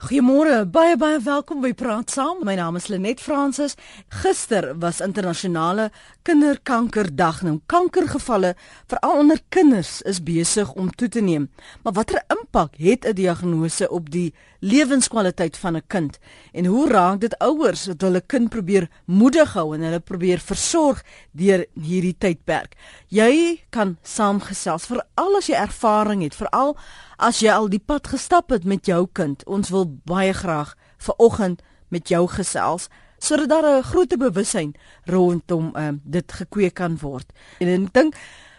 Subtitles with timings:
[0.00, 2.38] Goeiemôre, baie baie welkom by Praat Saam.
[2.48, 3.74] My naam is Lenet Fransis.
[4.22, 5.90] Gister was internasionale
[6.24, 7.42] kinderkankerdag.
[7.44, 8.54] Nou kankergevalle
[8.88, 11.50] veral onder kinders is besig om toe te neem.
[11.84, 16.18] Maar watter impak het 'n diagnose op die lewenskwaliteit van 'n kind?
[16.52, 21.04] En hoe raak dit ouers wat hulle kind probeer moedig hou en hulle probeer versorg
[21.32, 22.74] deur hierdie tydperk?
[23.08, 26.76] Jy kan saamgesels veral as jy ervaring het, veral
[27.20, 29.44] as jy al die pad gestap het met jou kind.
[29.46, 32.88] Ons wil baie graag ver oggend met jou gesels
[33.20, 37.32] sodat daar 'n groot bewussyn rondom uh, dit gekweek kan word.
[37.60, 38.14] En ek dink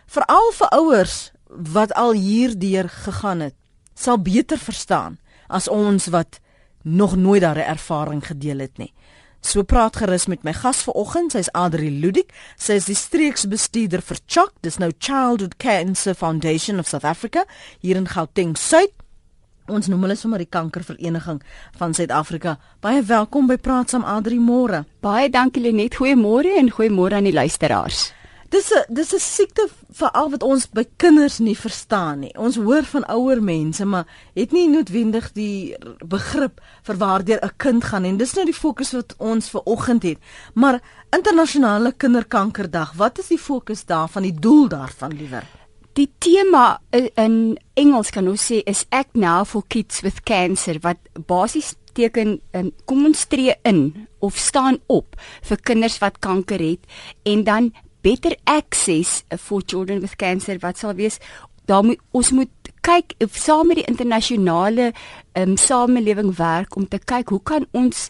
[0.05, 3.55] veral vir ouers wat al hierdeur gegaan het,
[3.95, 6.39] sal beter verstaan as ons wat
[6.83, 8.93] nog nooit daardie ervaring gedeel het nie.
[9.41, 12.29] So praat gerus met my gas vanoggend, sy's Adri Ludik,
[12.61, 17.47] sy is die streeksbestuurder vir CHOC, dis nou Childhood Cancer Foundation of South Africa
[17.81, 18.93] hier in Gauteng Suid.
[19.71, 21.41] Ons noem hulle sommer die kankervereniging
[21.81, 22.59] van Suid-Afrika.
[22.85, 24.85] Baie welkom by Praat saam Adri môre.
[25.01, 28.11] Baie dankie Lenet, goeiemôre en goeiemôre aan die luisteraars.
[28.51, 32.33] Dis 'n dis 'n siekte veral wat ons by kinders nie verstaan nie.
[32.37, 37.83] Ons hoor van ouer mense, maar het nie noodwendig die begrip vir waardeur 'n kind
[37.83, 40.17] gaan en dis nou die fokus wat ons ver oggend het.
[40.53, 45.43] Maar internasionale kinderkankerdag, wat is die fokus daarvan, die doel daarvan liewer?
[45.93, 46.81] Die tema
[47.15, 52.41] in Engels kan ons sê is Act Now for Kids with Cancer wat basies teken
[52.51, 56.79] um, kom ons tree in of staan op vir kinders wat kanker het
[57.23, 57.71] en dan
[58.01, 61.19] better access for children with cancer wat sal wees
[61.65, 64.91] daar moet ons moet kyk saam met die internasionale
[65.37, 68.09] um, samelewing werk om te kyk hoe kan ons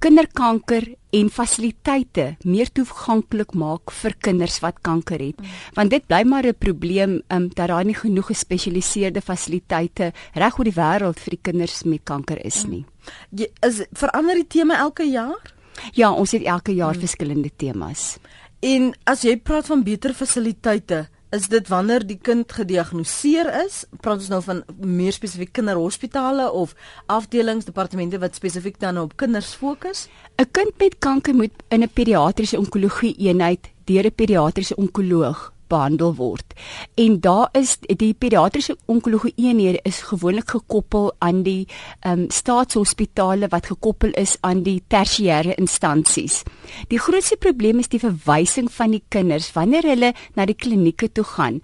[0.00, 5.40] kinderkanker en fasiliteite meer toeganklik maak vir kinders wat kanker het.
[5.76, 10.64] Want dit bly maar 'n probleem um, dat daar nie genoeg gespesialiseerde fasiliteite reg oor
[10.64, 12.70] die wêreld vir die kinders met kanker is mm.
[12.70, 12.84] nie.
[13.30, 13.46] Mm.
[13.68, 15.54] Is verander die tema elke jaar?
[15.92, 17.00] Ja, ons het elke jaar mm.
[17.00, 18.18] verskillende temas.
[18.60, 23.86] En as jy praat van beter fasiliteite, is dit wanneer die kind gediagnoseer is?
[24.04, 26.74] Praat ons nou van meer spesifiek kinderhospitale of
[27.08, 30.08] afdelingsdepartemente wat spesifiek dan op kinders fokus?
[30.36, 36.14] 'n Kind met kanker moet in 'n pediatriese onkologie eenheid deur 'n pediatriese onkoloog behandel
[36.18, 36.54] word.
[37.00, 41.66] En daar is die pediatriese onkologie eenhede is gewoonlik gekoppel aan die
[42.00, 46.42] ehm um, staatshospitale wat gekoppel is aan die tersiêre instansies.
[46.88, 51.24] Die grootste probleem is die verwysing van die kinders wanneer hulle na die klinieke toe
[51.24, 51.60] gaan.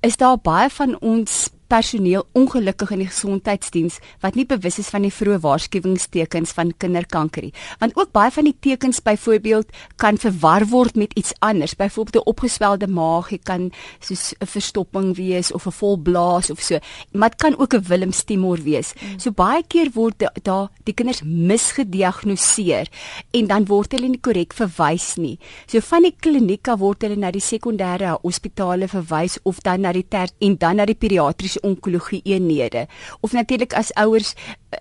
[0.00, 5.06] Is daar baie van ons personeel ongelukkig in die gesondheidsdiens wat nie bewus is van
[5.06, 7.54] die vroeë waarskuwingstekens van kinderkanker nie.
[7.80, 9.72] Want ook baie van die tekens byvoorbeeld
[10.02, 11.74] kan verwar word met iets anders.
[11.76, 16.60] Byvoorbeeld 'n opgeswelde maag, jy kan soos 'n verstopping wees of 'n vol blaas of
[16.60, 16.78] so.
[17.12, 18.92] Maar dit kan ook 'n willemstumor wees.
[18.94, 19.18] Mm.
[19.18, 22.88] So baie keer word daar die kinders misgediagnoseer
[23.30, 25.38] en dan word hulle nie korrek verwys nie.
[25.66, 30.06] So van die klinieke word hulle na die sekondêre hospitale verwys of dan na die
[30.08, 32.86] ter en dan na die pediatriese onkologie eenhede
[33.20, 34.34] of natuurlik as ouers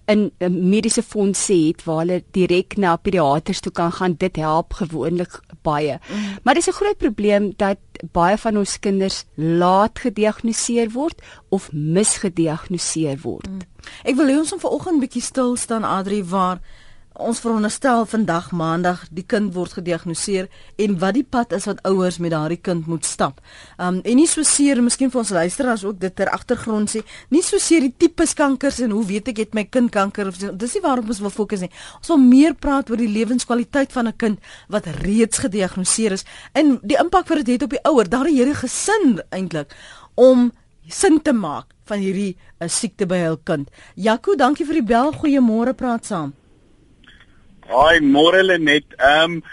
[0.06, 4.74] in 'n mediese fonds het waar hulle direk na pediaters toe kan gaan dit help
[4.74, 6.38] gewoonlik baie mm.
[6.44, 7.78] maar dis 'n groot probleem dat
[8.12, 13.60] baie van ons kinders laat gediagnoseer word of misgediagnoseer word mm.
[14.04, 16.60] ek wil hê ons moet vanoggend bietjie stil staan Adri waar
[17.22, 20.48] ons veronderstel vandag maandag die kind word gediagnoseer
[20.82, 23.42] en wat die pad is wat ouers met daardie kind moet stap.
[23.78, 27.44] Um en nie so seer miskien vir ons luisteraars ook dit ter agtergrond sê, nie
[27.46, 30.76] so seer die tipes kankers en hoe weet ek het my kind kanker of dis
[30.78, 31.72] nie waarop ons wil fokus nie.
[32.00, 36.80] Ons wil meer praat oor die lewenskwaliteit van 'n kind wat reeds gediagnoseer is en
[36.84, 39.76] die impak wat dit het op die ouer, daardie hele gesin eintlik
[40.16, 40.52] om
[40.88, 43.70] sin te maak van hierdie uh, siekte by hul kind.
[43.96, 45.12] Jaco, dankie vir die bel.
[45.14, 46.34] Goeiemôre, praat saam.
[47.72, 48.84] Haai, môre Lenet.
[49.00, 49.44] Ehm um,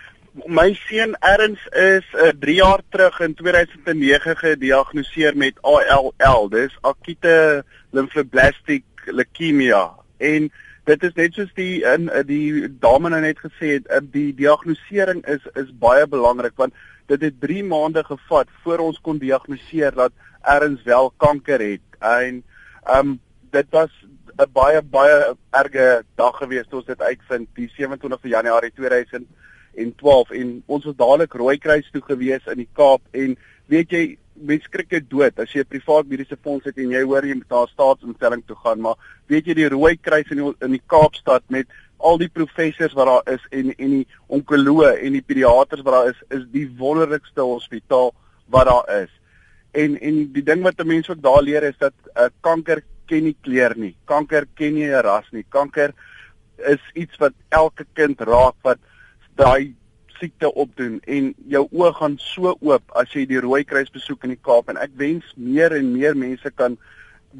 [0.50, 6.48] my seun Erns is 'n uh, 3 jaar terug in 2009 gediagnoseer met ALL.
[6.50, 9.94] Dis akute lymphoblastic leukemia.
[10.18, 10.50] En
[10.90, 15.22] dit is net soos die in die dame nou net gesê het, uh, die diagnostisering
[15.36, 16.74] is is baie belangrik want
[17.06, 20.12] dit het 3 maande gevat voor ons kon diagnoseer dat
[20.42, 21.86] Erns wel kanker het.
[22.02, 22.42] En
[22.82, 23.20] ehm um,
[23.50, 23.94] dit was
[24.38, 25.86] 'n baie baie erge
[26.16, 31.88] dag gewees toe ons dit uitvind die 27 Januarie 2012 en ons was dadelik Rooikruis
[31.92, 33.34] toe gewees in die Kaap en
[33.66, 34.02] weet jy
[34.38, 37.34] mens skrik jy dood as jy 'n privaat mediese fonds het en jy hoor jy
[37.34, 38.94] moet na 'n staatsinstelling toe gaan maar
[39.26, 41.66] weet jy die Rooikruis in die, in die Kaapstad met
[41.98, 46.10] al die professors wat daar is en en die onkoloë en die pediaters wat daar
[46.10, 48.14] is is die wonderlikste hospitaal
[48.46, 49.10] wat daar is.
[49.72, 53.36] En en die ding wat mense ook daar leer is dat uh, kanker ken nie
[53.42, 53.94] kleur nie.
[54.06, 55.44] Kanker ken nie 'n ras nie.
[55.48, 55.94] Kanker
[56.66, 58.78] is iets wat elke kind raak wat
[59.36, 59.74] daai
[60.18, 64.42] siekte opdoen en jou oë gaan so oop as jy die Rooikruis besoek in die
[64.42, 66.76] Kaap en ek wens meer en meer mense kan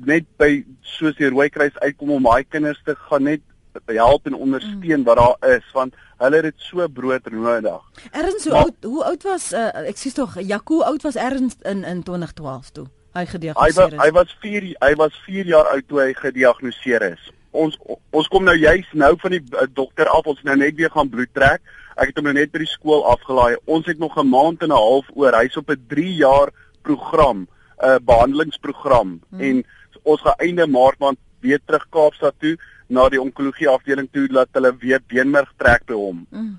[0.06, 3.42] net by soos die Rooikruis uitkom om daai kinders te gaan net
[3.86, 7.82] help en ondersteun wat daar is want hulle het dit so brood nodig.
[8.10, 11.84] Erns hoe oud hoe oud was uh, ek sê tog Jaco oud was Erns in
[11.84, 13.98] in 2012 toe hy gediagnoseer is.
[13.98, 17.30] Hy was hy was 4 hy was 4 jaar oud toe hy gediagnoseer is.
[17.50, 17.78] Ons
[18.12, 21.10] ons kom nou juis nou van die uh, dokter af ons nou net weer gaan
[21.10, 21.62] bloed trek.
[21.96, 23.58] Ek het hom nou net by die skool afgelaai.
[23.66, 25.32] Ons het nog 'n maand en 'n half oor.
[25.32, 26.52] Hy's op 'n 3 jaar
[26.82, 29.40] program, 'n uh, behandelingsprogram hmm.
[29.40, 29.64] en
[30.02, 32.56] ons gaan einde maart maand weer terug Kaapstad toe
[32.88, 36.24] na die onkologie afdeling toe dat hulle weer beenmerg trek by hom.
[36.30, 36.56] Mm.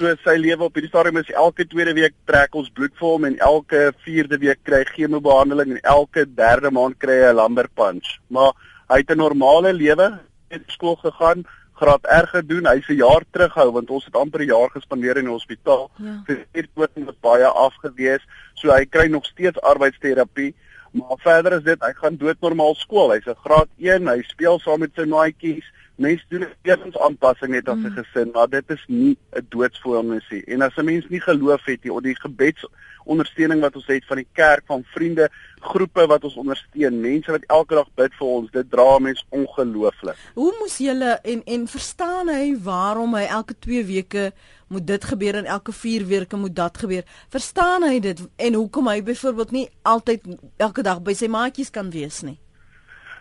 [0.00, 3.24] So sy lewe op hierdie stadium is elke tweede week trek ons bloed vir hom
[3.28, 7.68] en elke vierde week kry hy chemobehandeling en elke derde maand kry hy 'n lumbar
[7.76, 8.08] punch.
[8.32, 8.54] Maar
[8.88, 10.06] hy het 'n normale lewe,
[10.48, 11.44] het skool gegaan,
[11.76, 12.70] graad R gedoen.
[12.72, 15.90] Hy's 'n jaar terughou want ons het amper 'n jaar gespandeer in die hospitaal.
[15.98, 16.22] Ja.
[16.26, 18.24] Vir hierdie wat baie afgewees.
[18.54, 20.54] So hy kry nog steeds arbeidsterapie.
[20.92, 23.12] Maar verder is dit, hy gaan doodnormaal skool.
[23.12, 25.64] Hy's 'n graad 1, hy speel saam met sy maatjies.
[26.00, 27.96] Mense doen eers aanpassing net as 'n mm.
[27.98, 30.44] gesin, maar dit is nie 'n doodsvoormissie.
[30.44, 32.64] En as 'n mens nie geloof het nie, of die gebeds
[33.04, 35.28] ondersteuning wat ons het van die kerk, van vriende,
[35.60, 40.16] groepe wat ons ondersteun, mense wat elke dag bid vir ons, dit dra mense ongelooflik.
[40.34, 44.32] Hoe moes julle en en verstaan hy waarom hy elke 2 weke
[44.68, 47.04] moet dit gebeur en elke 4 weke moet dat gebeur?
[47.28, 50.24] Verstaan hy dit en hoekom hy byvoorbeeld nie altyd
[50.56, 52.38] elke dag by sy maatjies kan wees nie?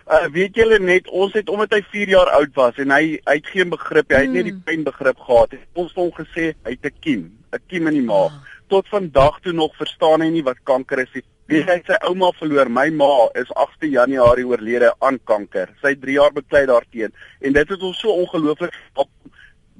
[0.09, 3.35] Uh, weet julle net ons het omdat hy 4 jaar oud was en hy hy
[3.38, 4.63] het geen begrip hy het net die hmm.
[4.65, 7.21] pyn begrip gehad het ons het hom gesê hy het 'n kiem
[7.53, 11.01] 'n kiem in die maag oh tot vandag toe nog verstaan hy nie wat kanker
[11.03, 11.25] is nie.
[11.50, 13.09] Wie hy sy ouma verloor, my ma
[13.39, 15.71] is 8 Januarie oorlede aan kanker.
[15.81, 18.75] Sy het 3 jaar beklei daarteen en dit het hom so ongelooflik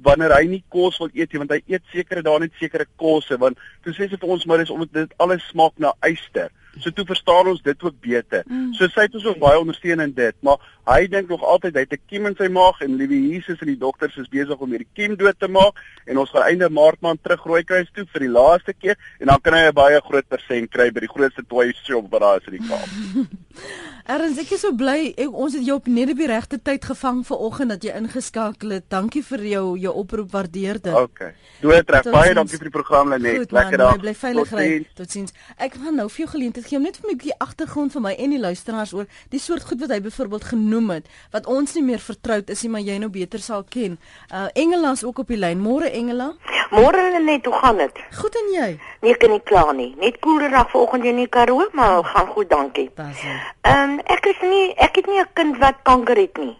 [0.02, 3.36] wanneer hy nie kos wil eet nie want hy eet sekere dae net sekere kosse
[3.38, 6.50] want toe sê sy vir ons maar dis omdat dit alles smaak na yster.
[6.78, 8.44] So toe verstaan ons dit ook beter.
[8.46, 8.72] Mm.
[8.78, 11.80] So sy het ons ook baie ondersteun in dit, maar hy dink nog altyd hy
[11.80, 14.70] het 'n kiem in sy maag en liewe Jesus en die dokters is besig om
[14.70, 15.74] hierdie kiem dood te maak
[16.06, 19.40] en ons gaan einde maart maand terug Rooikruis toe vir die laaste keer en dan
[19.40, 22.46] kan hy 'n baie groot persent kry by die grootste toy shop wat daar is
[22.46, 22.88] in die Kaap.
[24.10, 26.82] Erns, ek is so bly ek, ons het jou op net op die regte tyd
[26.82, 28.88] gevang vanoggend dat jy ingeskakel het.
[28.90, 30.96] Dankie vir jou jou oproep, waardeer dit.
[30.98, 31.28] OK.
[31.60, 33.54] Doe trek baie dankie vir die program Lenet.
[33.54, 34.00] Lekker dag.
[34.02, 34.66] Bly veilig ry.
[34.98, 35.30] Totsiens.
[35.54, 38.02] Ek gaan nou vir jou geleentheid gee om net vir my 'n bietjie agtergrond vir
[38.08, 41.74] my en die luisteraars oor die soort goed wat hy byvoorbeeld genoem het wat ons
[41.74, 43.98] nie meer vertroud is nie, maar jy nou beter sal ken.
[44.34, 45.62] Uh Engela is ook op die lyn.
[45.62, 46.34] Môre Engela.
[46.70, 47.92] Môre Lenet, hoe gaan dit?
[48.14, 48.78] Goed en jy?
[49.02, 49.94] Nee, ek kan nie kla nie.
[49.98, 52.90] Net koeler dag vanoggend in die Karoo, maar gaan goed, dankie.
[52.96, 56.56] Ehm um, ek is nie ek het nie 'n kind wat kanker het nie.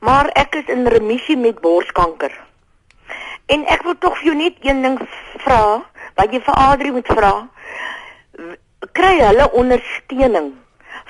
[0.00, 2.32] Maar ek is in remissie met borskanker.
[3.46, 4.98] En ek wil tog vir jou net een ding
[5.44, 5.84] vra,
[6.14, 7.48] wat jy vir Adri moet vra.
[8.92, 10.54] Kry hulle ondersteuning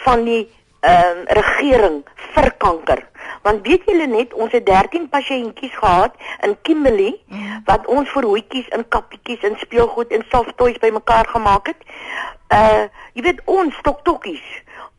[0.05, 0.45] van die
[0.81, 2.03] ehm uh, regering
[2.35, 3.01] vir kanker?
[3.43, 7.61] Want weet julle net, ons het 13 pasiëntjies gehad in Kimberley ja.
[7.65, 11.83] wat ons vir hoetjies in kappietjies en speelgoed en soft toys bymekaar gemaak het.
[12.53, 14.45] Uh jy weet ons stoktokkies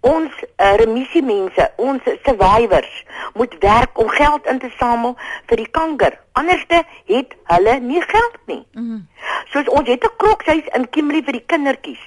[0.07, 2.93] ons uh, remissie mense, ons survivors
[3.33, 5.15] moet werk om geld in te samel
[5.49, 6.19] vir die kanker.
[6.39, 8.63] Anderste het hulle nie geld nie.
[8.73, 9.07] Mm -hmm.
[9.53, 12.05] Soos ons het 'n krokshuis in Kimberley vir die kindertjies.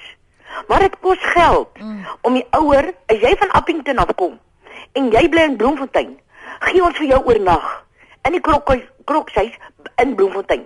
[0.67, 2.05] Maar dit kos geld mm.
[2.21, 4.39] om die ouer, as jy van Appington af kom
[4.91, 6.19] en jy bly in Bloemfontein,
[6.59, 7.67] gee ons vir jou oornag
[8.27, 9.53] in die krokshuis krokshuis
[9.95, 10.65] in Bloemfontein.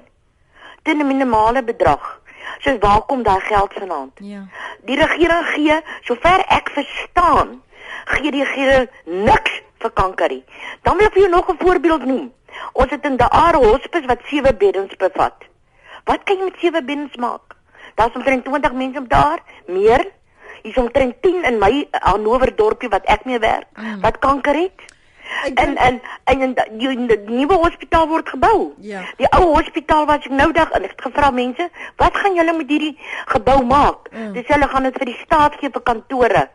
[0.84, 2.22] Teen 'n minimale bedrag.
[2.60, 4.12] So waar kom daai geld vanaand?
[4.16, 4.48] Ja.
[4.86, 7.62] Die regering gee, sover ek verstaan,
[8.06, 10.44] gee die regering niks vir kankerie.
[10.82, 12.34] Dan wil ek vir jou nog 'n voorbeeld noem.
[12.74, 15.36] Ons het in die Are Hospice wat 7 beddens bevat.
[16.06, 17.56] Wat kan jy met 7 beddens maak?
[17.96, 20.12] Daar's omtrent 20 mense op daar, meer.
[20.62, 24.02] Hier's omtrent 10 in my Hannover dorpie wat ek mee werk, mm.
[24.02, 24.95] wat kanker het.
[25.44, 28.74] En en en die, die nuwe hospitaal word gebou.
[28.78, 29.04] Ja.
[29.18, 31.70] Die ou hospitaal wat ek nou dag en ek het gevra mense,
[32.02, 32.98] wat gaan julle met hierdie
[33.34, 34.10] gebou maak?
[34.12, 34.34] Mm.
[34.34, 36.48] Dis hulle gaan dit vir die staat gee vir kantore.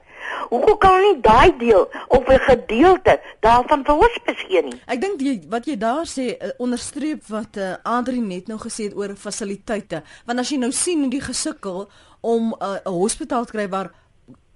[0.50, 4.80] Hoekom kan nie daai deel of 'n gedeelte daarvan vir hospis gee nie?
[4.86, 8.90] Ek dink jy wat jy daar sê uh, onderstreep wat uh, Adri net nou gesê
[8.90, 10.02] het oor fasiliteite.
[10.26, 11.88] Want as jy nou sien hoe die gesukkel
[12.20, 13.90] om uh, 'n uh, hospitaal te kry waar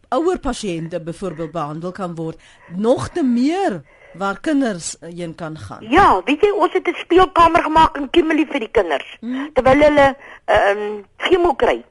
[0.09, 2.41] ouer pasiënte byvoorbeeld behandel kan word,
[2.77, 3.83] nog te meer
[4.15, 5.87] waar kinders eh, heen kan gaan.
[5.91, 9.51] Ja, weet jy ons het 'n speelkamer gemaak in Kimberley vir die kinders hmm.
[9.53, 11.85] terwyl hulle ehm um, chemo kry.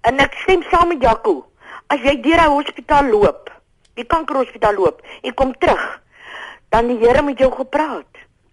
[0.00, 1.46] En ek stem saam met Jaco.
[1.86, 3.50] As jy deur 'n hospitaal loop,
[3.94, 6.00] die kankerhospitaal loop en kom terug,
[6.68, 8.06] dan die Here met jou gepraat.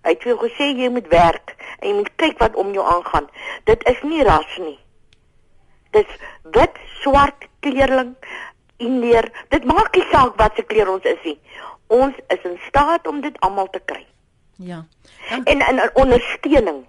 [0.04, 2.86] Hy het vir jou gesê jy moet werk en jy moet kyk wat om jou
[2.86, 3.28] aangaan.
[3.64, 4.80] Dit is nie ras nie.
[5.92, 6.08] Dit
[6.56, 8.16] wit, swart, kleerling,
[8.78, 9.32] indier.
[9.50, 11.40] Dit maak nie saak wat se kleur ons is nie.
[11.88, 14.06] Ons is in staat om dit almal te kry.
[14.58, 14.86] Ja.
[15.30, 16.86] En en, en ondersteuning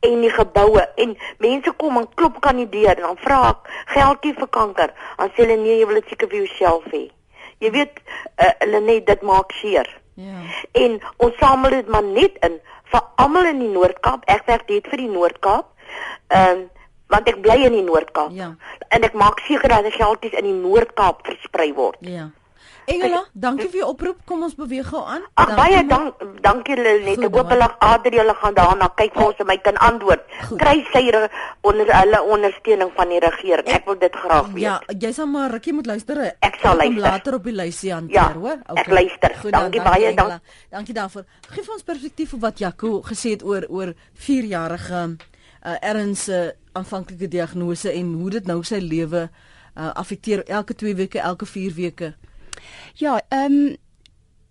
[0.00, 3.70] en die geboue en mense kom en klop kan die deur en dan vra ek
[3.94, 4.92] geldjie vir kanker.
[5.18, 7.06] Dan sê hulle nee, jy wil dit seker vir jouself hê.
[7.60, 9.88] Jy weet uh, hulle net dit maak seer.
[10.20, 10.42] Ja.
[10.80, 12.58] En ons samel dit maar net in
[12.90, 14.24] vir almal in die Noord-Kaap.
[14.32, 15.72] Ek werk dit vir die Noord-Kaap.
[16.28, 16.68] Ehm um,
[17.10, 18.34] want ek bly in die Noord-Kaap.
[18.36, 18.52] Ja.
[18.88, 21.98] En ek maak seker dat die geldjies in die Noord-Kaap versprei word.
[22.06, 22.30] Ja.
[22.90, 24.22] Engela, dankie vir jou oproep.
[24.26, 25.22] Kom ons beweeg gou aan.
[25.38, 27.22] Ag baie dank, dankie julle net.
[27.22, 30.24] Ek hoop hulle Adriele gaan daarna kyk vir ons en my kan antwoord.
[30.60, 31.04] Kry sy
[31.66, 33.70] onder hulle ondersteuning van die regering.
[33.76, 34.64] Ek wil dit graag weet.
[34.64, 34.76] Ja,
[35.06, 36.22] jy sal maar rukkie moet luister.
[36.40, 37.04] Ek sal luister.
[37.06, 38.58] later op die lysie hanteer, ja, hoor?
[38.66, 38.82] Okay.
[38.82, 39.36] Ek luister.
[39.40, 40.54] Goed, dankie, dankie baie dankie.
[40.70, 41.26] Dankie daarvoor.
[41.50, 43.94] Gee vir ons perspektief op wat Jaco gesê het oor oor
[44.26, 45.04] 4-jarige
[45.66, 50.94] uh, ernstige uh, aanvanklike diagnose en hoe dit nou sy lewe uh, affekteer elke 2
[50.94, 52.14] weke, elke 4 weke.
[52.94, 53.76] Ja, ehm um,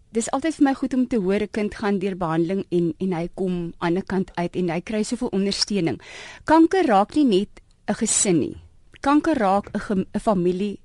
[0.10, 3.14] dis altyd vir my goed om te hoor 'n kind gaan deur behandeling en en
[3.14, 6.02] hy kom aan die ander kant uit en hy kry soveel ondersteuning.
[6.44, 8.58] Kanker raak nie net 'n gesin nie.
[9.02, 10.80] Kanker raak 'n familie,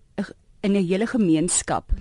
[0.64, 1.92] in 'n hele gemeenskap.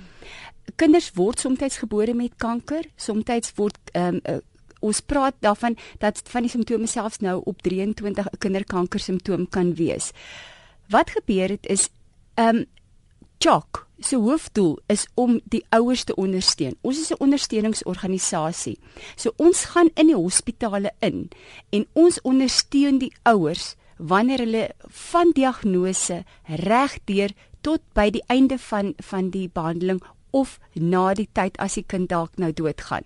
[0.75, 4.41] Kinders word soms gebore met kanker, soms word ehm um,
[4.83, 9.73] ons praat daarvan dat van die simptome selfs nou op 23 'n kinderkanker simptoom kan
[9.75, 10.11] wees.
[10.89, 11.89] Wat gebeur het is
[12.35, 12.65] ehm um,
[13.43, 16.77] Chok se hoofdoel is om die ouers te ondersteun.
[16.81, 18.79] Ons is 'n ondersteuningsorganisasie.
[19.15, 21.29] So ons gaan in die hospitale in
[21.69, 28.93] en ons ondersteun die ouers wanneer hulle van diagnose regdeur tot by die einde van
[28.97, 33.03] van die behandeling of na die tyd as die kind dalk nou doodgaan.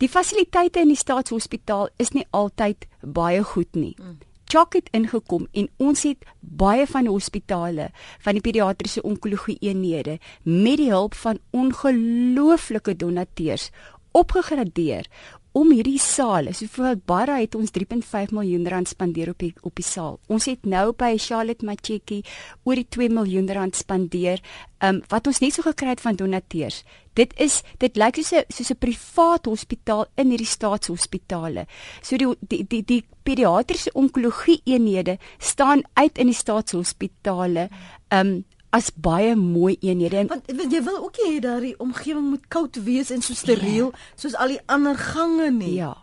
[0.00, 3.92] Die fasiliteite in die staatshospitaal is nie altyd baie goed nie.
[4.00, 4.16] Mm.
[4.50, 7.90] Chok het ingekom en ons het baie van die hospitale
[8.24, 13.68] van die pediatriese onkologie eenhede met die hulp van ongelooflike donateurs
[14.16, 15.06] opgegradeer
[15.52, 19.86] om hierdie saal, soveel baie het ons 3.5 miljoen rand spandeer op die op die
[19.86, 20.18] saal.
[20.30, 22.20] Ons het nou by Charlotte Macheki
[22.64, 24.42] oor die 2 miljoen rand spandeer,
[24.86, 26.84] um, wat ons net so gekry het van donateurs.
[27.18, 31.66] Dit is dit lyk soos 'n soos 'n privaat hospitaal in hierdie staatshospitale.
[32.02, 37.68] So die die die, die pediatriese onkologie eenhede staan uit in die staatshospitale.
[38.10, 40.26] Um as baie mooi eenhede.
[40.30, 44.06] Want jy wil ook hê dat die omgewing moet koud wees en so steriel yeah.
[44.14, 45.74] soos al die ander gange nie.
[45.80, 45.96] Ja.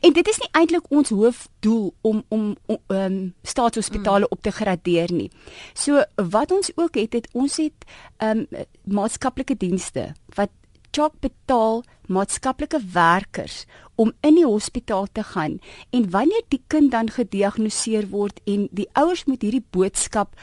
[0.00, 4.30] En dit is nie eintlik ons hoofdoel om om ehm um, staatshospitale mm.
[4.30, 5.30] op te gradeer nie.
[5.74, 7.86] So wat ons ook het, het ons het
[8.22, 8.46] um,
[8.84, 10.50] maatskaplike dienste wat
[10.92, 13.64] chok betaal maatskaplike werkers
[13.94, 15.58] om in die hospitaal te gaan
[15.90, 20.36] en wanneer die kind dan gediagnoseer word en die ouers moet hierdie boodskap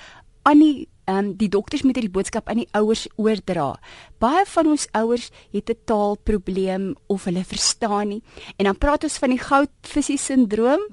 [0.49, 3.79] aan die ehm um, die dokters moet hierdie boodskap aan die ouers oordra.
[4.21, 8.23] Baie van ons ouers het 'n taalprobleem of hulle verstaan nie.
[8.57, 10.83] En dan praat ons van die goudvisie sindroom.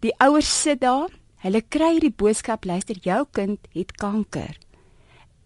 [0.00, 4.56] Die ouers sit daar, hulle kry hierdie boodskap, luister, jou kind het kanker.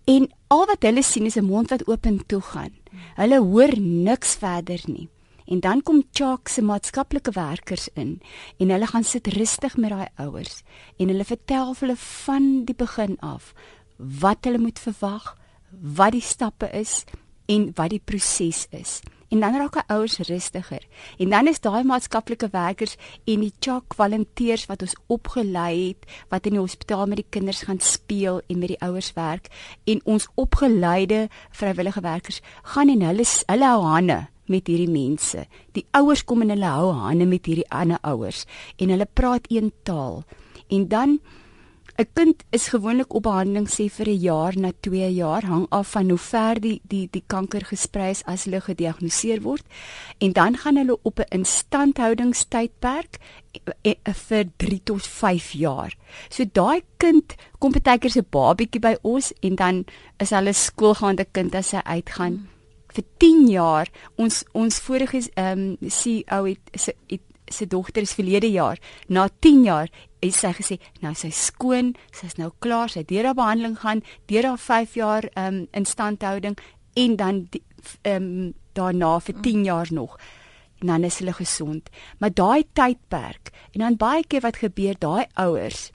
[0.04, 2.72] En al wat hulle sien is 'n mond wat oop en toe gaan.
[3.16, 5.08] Hulle hoor niks verder nie.
[5.44, 8.20] En dan kom Chalk se maatskaplike werkers in
[8.58, 10.62] en hulle gaan sit rustig met daai ouers
[10.96, 13.52] en hulle vertel hulle van die begin af
[13.96, 15.34] wat hulle moet verwag,
[15.70, 17.02] wat die stappe is
[17.50, 19.00] en wat die proses is.
[19.34, 20.82] En dan raak ouers rustiger.
[21.18, 26.46] En dan is daai maatskaplike werkers en die chak volonteërs wat ons opgelei het wat
[26.46, 29.50] in die hospitaal met die kinders gaan speel en met die ouers werk
[29.90, 35.46] en ons opgeleide vrywillige werkers gaan en hulle hulle hou hande met hierdie mense.
[35.72, 38.44] Die ouers kom en hulle hou hande met hierdie ander ouers
[38.78, 40.22] en hulle praat een taal.
[40.70, 41.18] En dan
[41.96, 45.90] 'n kind is gewoonlik op behandeling sê vir 'n jaar na 2 jaar hang af
[45.90, 49.62] van hoe ver die die die kanker gesprei is as hulle gediagnoseer word
[50.18, 53.18] en dan gaan hulle op 'n instandhoudingstydperk
[53.82, 55.94] eh, eh, vir 3 tot 5 jaar.
[56.30, 59.84] So daai kind kom baie keer se babietjie by ons en dan
[60.18, 62.48] is hulle skoolgaande kind as hy uitgaan hmm.
[62.94, 63.88] vir 10 jaar.
[64.16, 66.60] Ons ons vorige ehm um, CEO het,
[67.08, 67.20] het
[67.50, 69.90] sy dogter is verlede jaar na 10 jaar
[70.26, 74.04] het sy gesê nou sy skoon, sy's nou klaar, sy het deur haar behandeling gaan,
[74.30, 76.58] deur haar 5 jaar um instandhouding
[76.94, 77.48] en dan
[78.02, 80.18] um daarna vir 10 jaar nog.
[80.80, 81.90] En dan is hulle gesond.
[82.18, 85.90] Maar daai tydperk en dan baie keer wat gebeur, daai ouers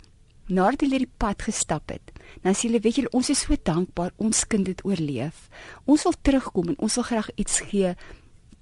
[0.49, 4.15] nadat hulle die pad gestap het, dan sê hulle, weet julle, ons is so dankbaar
[4.17, 5.47] ons kind het oorleef.
[5.85, 7.93] Ons wil terugkom en ons wil graag iets gee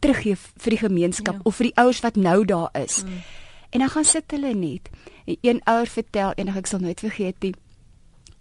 [0.03, 1.43] teruggee vir die gemeenskap ja.
[1.47, 3.01] of vir die ouers wat nou daar is.
[3.05, 3.21] Mm.
[3.69, 4.89] En dan gaan sit hulle net.
[5.25, 7.55] Een ouer vertel eendag ek sal nooit vergeet die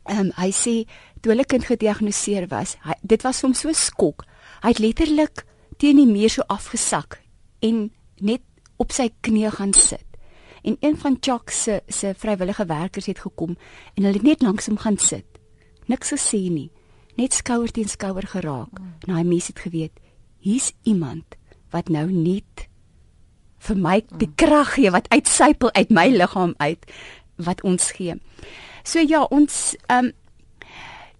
[0.06, 0.75] ehm um, hy sê
[1.21, 4.23] toe hulle kind gediagnoseer was, hy, dit was hom so skok.
[4.62, 5.42] Hy het letterlik
[5.83, 7.18] teen die muur so afgesak
[7.66, 7.88] en
[8.23, 8.45] net
[8.78, 10.04] op sy knie gaan sit.
[10.66, 13.56] En een van Chuck se se vrywillige werkers het gekom
[13.95, 15.26] en hulle het net langs hom gaan sit.
[15.87, 16.71] Niks gesê nie.
[17.16, 18.78] Net skouer teen skouer geraak.
[18.78, 18.95] Mm.
[19.06, 19.95] En hy mens het geweet,
[20.38, 21.37] hier's iemand
[21.71, 22.66] wat nou net
[23.59, 26.87] vir my die krag gee wat uitsypel uit my liggaam uit
[27.37, 28.17] wat ons gee.
[28.85, 30.13] So ja, ons ehm um,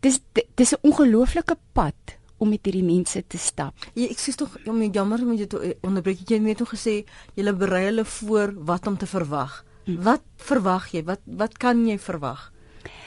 [0.01, 0.21] dis
[0.55, 3.75] dis 'n ongelooflike pad om met hierdie mense te stap.
[3.95, 6.19] Ja, ek sê tog om jammer om jy te eh, onderbreek.
[6.29, 9.65] Jy het net nog gesê jy berei hulle voor wat om te verwag.
[9.87, 10.03] Hm.
[10.03, 11.05] Wat verwag jy?
[11.05, 12.53] Wat wat kan jy verwag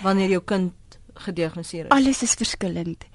[0.03, 0.73] wanneer jou kind
[1.13, 1.91] gediagnoseer is?
[1.91, 3.05] Alles is verskillend.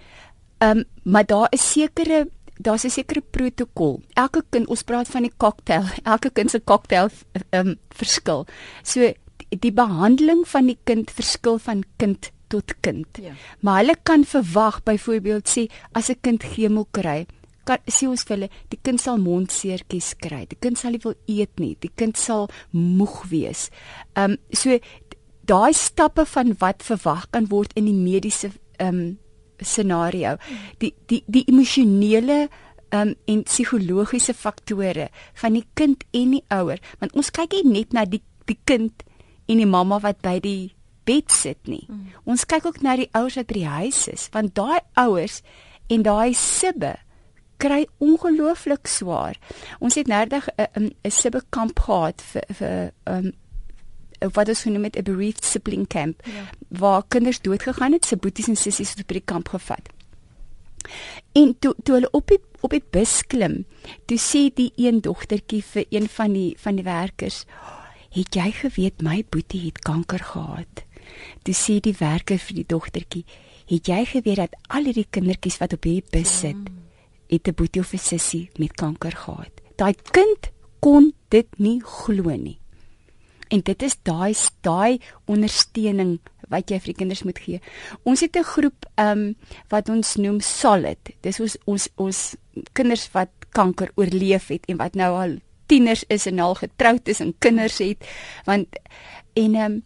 [0.58, 4.00] Ehm um, maar daar is sekere daar's 'n sekere protokol.
[4.14, 5.84] Elke kind, ons praat van die cocktail.
[6.12, 7.08] Elke kind se cocktail
[7.50, 8.46] ehm um, verskil.
[8.82, 13.06] So die, die behandeling van die kind verskil van kind tot kind.
[13.22, 13.32] Ja.
[13.60, 17.26] Maar hulle kan verwag byvoorbeeld sê as 'n kind chemo kry,
[17.64, 20.44] kan sê ons vir hulle die kind sal mondseertjies kry.
[20.46, 21.76] Die kind sal nie wil eet nie.
[21.80, 23.70] Die kind sal moeg wees.
[24.14, 24.78] Ehm um, so
[25.44, 29.18] daai stappe van wat verwag kan word in die mediese ehm um,
[29.64, 30.36] scenario.
[30.78, 32.48] Die die die emosionele
[32.94, 37.92] um, en psigologiese faktore van die kind en die ouer want ons kyk nie net
[37.96, 39.04] na die die kind
[39.48, 41.84] en die mamma wat by die bed sit nie.
[41.88, 42.12] Mm.
[42.24, 45.40] ons kyk ook na die ouers wat by die huis is want daai ouers
[45.92, 46.94] en daai sibbe
[47.64, 49.38] kry ongelooflik swaar.
[49.78, 53.32] Ons het nerdig 'n 'n sibbe kamp gehad vir vir um,
[54.32, 56.50] wat ons genoem het 'n bereaved sibling camp ja.
[56.68, 59.88] waar kinders doodgegaan het, se boeties en sissies het op die kamp gevat.
[61.32, 63.64] En toe toe hulle op die op die bus klim,
[64.08, 67.44] toe sê die een dogtertjie vir een van die van die werkers,
[68.10, 70.84] "Het jy geweet my boetie het kanker gehad?"
[71.42, 73.24] Toe sê die werker vir die dogtertjie,
[73.66, 76.56] "Het jy geweet dat al hierdie kindertjies wat op hierdie bus sit,
[77.28, 82.36] het 'n boetie of 'n sissie met kanker gehad?" Daai kind kon dit nie glo
[82.36, 82.58] nie.
[83.48, 87.60] En dit is daai daai ondersteuning wat jy vir die kinders moet gee.
[88.04, 89.36] Ons het 'n groep ehm um,
[89.68, 90.98] wat ons noem Solid.
[91.20, 92.36] Dis ons ons ons
[92.72, 97.20] kinders wat kanker oorleef het en wat nou al tieners is en al getroud is
[97.20, 98.04] en kinders het
[98.44, 98.68] want
[99.32, 99.82] en ehm um,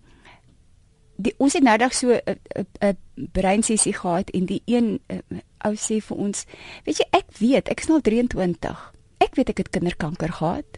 [1.18, 2.38] die ons het nou dag so 'n
[2.80, 2.96] 'n
[3.32, 5.18] breinsessie gehad en die een uh,
[5.58, 6.44] ou sê vir ons,
[6.84, 8.92] weet jy ek weet, ek is nou 23.
[9.18, 10.77] Ek weet ek het kinderkanker gehad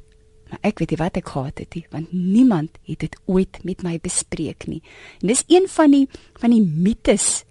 [0.51, 3.85] maar ek weet nie wat ek gehad het nie want niemand het dit ooit met
[3.87, 4.83] my bespreek nie.
[5.23, 6.07] En dis een van die
[6.43, 7.45] van die mites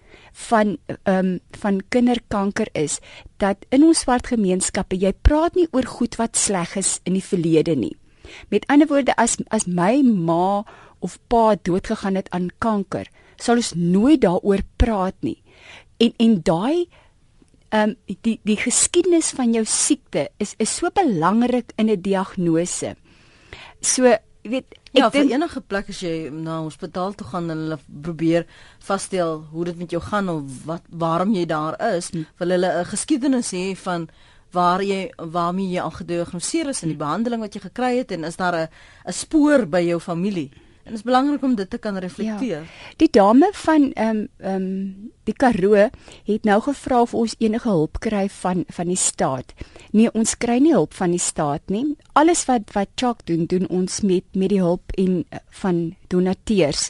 [0.50, 3.00] van ehm um, van kinderkanker is
[3.38, 7.26] dat in ons swart gemeenskappe jy praat nie oor goed wat sleg is in die
[7.26, 7.96] verlede nie.
[8.50, 10.64] Met ander woorde as as my ma
[11.00, 13.08] of pa doodgegaan het aan kanker
[13.40, 15.40] sal ons nooit daaroor praat nie.
[15.98, 16.88] En en daai
[17.70, 22.96] ehm um, die die geskiedenis van jou siekte is is so belangrik in 'n diagnose.
[23.82, 24.04] So,
[24.44, 28.46] weet ek ja, vir enige plek as jy na hospitaal toe gaan en hulle probeer
[28.80, 32.26] vasstel hoe dit met jou gaan of wat waarom jy daar is, hm.
[32.38, 34.10] wil hulle 'n geskiedenis hê van
[34.52, 37.06] waar jy waarmee jy al gediagnoseer is en die hm.
[37.06, 38.70] behandeling wat jy gekry het en is daar 'n
[39.08, 40.52] 'n spoor by jou familie?
[40.89, 42.62] En dit is belangrik om dit te kan reflekteer.
[42.65, 42.95] Ja.
[42.97, 45.89] Die dame van ehm um, ehm um, die Karoo
[46.25, 49.54] het nou gevra of ons enige hulp kry van van die staat.
[49.91, 51.95] Nee, ons kry nie hulp van die staat nie.
[52.13, 56.89] Alles wat wat Chok doen, doen ons met met die hulp en uh, van donateurs.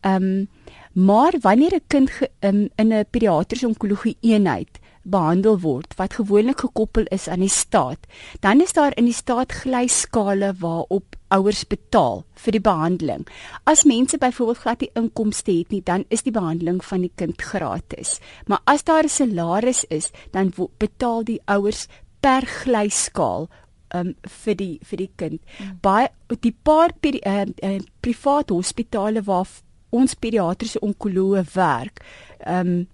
[0.00, 0.48] Ehm um,
[0.92, 4.78] maar wanneer 'n kind ge, um, in 'n pediatriese onkologie eenheid
[5.10, 8.06] behandel word wat gewoonlik gekoppel is aan die staat,
[8.40, 13.26] dan is daar in die staat glyskale waarop ouers betaal vir die behandeling.
[13.64, 17.42] As mense byvoorbeeld glad nie inkomste het nie, dan is die behandeling van die kind
[17.42, 18.18] gratis.
[18.46, 21.88] Maar as daar 'n salaris is, dan betaal die ouers
[22.20, 23.48] per glyskaal
[23.94, 25.40] um vir die vir die kind.
[25.58, 25.78] Hmm.
[25.82, 26.08] Baie
[26.40, 29.46] die paar peri, uh, uh, private hospitale waar
[29.90, 32.02] ons pediatriese onkoloë werk,
[32.46, 32.86] um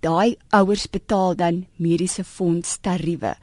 [0.00, 3.34] daai ouers betaal dan mediese fonds tariewe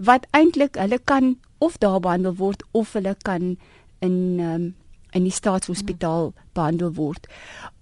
[0.00, 3.56] wat eintlik hulle kan of daar behandel word of hulle kan
[4.00, 4.74] in um,
[5.12, 7.26] in die staatshospitaal behandel word.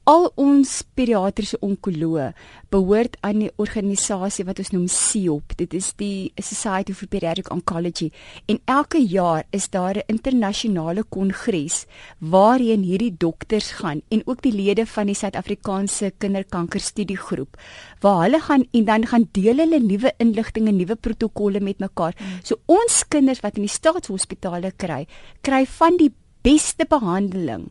[0.08, 2.30] Al ons pediatriese onkoloë
[2.72, 5.52] behoort aan die organisasie wat ons noem SIOP.
[5.60, 8.08] Dit is die Society for Pediatric Oncology.
[8.48, 11.84] En elke jaar is daar 'n internasionale kongres
[12.20, 17.56] waarheen hierdie dokters gaan en ook die lede van die Suid-Afrikaanse Kinderkankerstudiegroep
[18.00, 22.14] waar hulle gaan en dan gaan deel hulle nuwe inligting en nuwe protokolle met mekaar.
[22.42, 25.06] So ons kinders wat in die staatshospitale kry,
[25.42, 27.70] kry van die beste behandeling.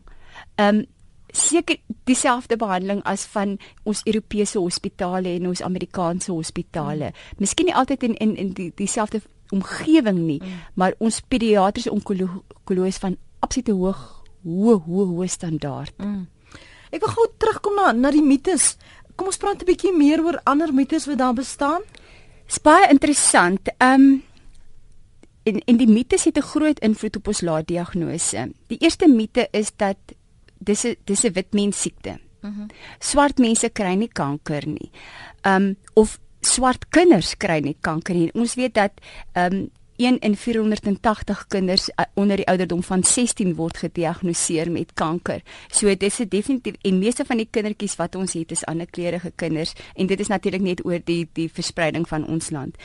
[0.54, 0.86] Ehm um,
[1.32, 7.12] seker dieselfde behandeling as van ons Europese hospitale en ons Amerikaanse hospitale.
[7.12, 7.38] Mm.
[7.38, 9.20] Miskien nie altyd in in, in die dieselfde
[9.52, 10.60] omgewing nie, mm.
[10.74, 15.94] maar ons pediatriese onkoloog is van absolute hoog hoë hoë hoë standaard.
[15.98, 16.26] Mm.
[16.92, 18.76] Ek wil gou terugkom na na die mites.
[19.16, 21.82] Kom ons praat 'n bietjie meer oor ander mites wat daar bestaan.
[22.62, 23.68] Baie interessant.
[23.78, 24.22] Ehm um,
[25.48, 28.52] en en die mites het 'n groot invloed op ons laat diagnose.
[28.66, 29.96] Die eerste mite is dat
[30.58, 32.18] dis 'n dis 'n wit mens siekte.
[32.40, 32.60] Mhm.
[32.60, 32.66] Mm
[32.98, 34.90] swart mense kry nie kanker nie.
[35.42, 38.30] Um of swart kinders kry nie kanker nie.
[38.34, 38.92] Ons weet dat
[39.34, 45.42] um 1 in 480 kinders uh, onder die ouderdom van 16 word gediagnoseer met kanker.
[45.70, 49.32] So dit is definitief en meeste van die kindertjies wat ons het is ander kleurige
[49.34, 52.78] kinders en dit is natuurlik net oor die die verspreiding van ons land.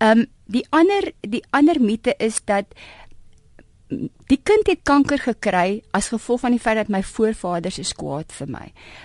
[0.00, 2.72] Um die ander die ander mite is dat
[3.88, 8.32] die kind het kanker gekry as gevolg van die feit dat my voorvaders is kwaad
[8.34, 8.64] vir my.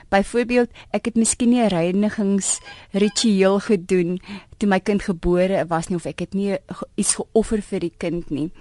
[0.10, 4.20] Byvoorbeeld, ek het miskien nie 'n reinigingsritueel gedoen
[4.58, 6.58] toe my kind gebore was nie of ek het nie
[6.96, 8.52] iets geoffer vir die kind nie.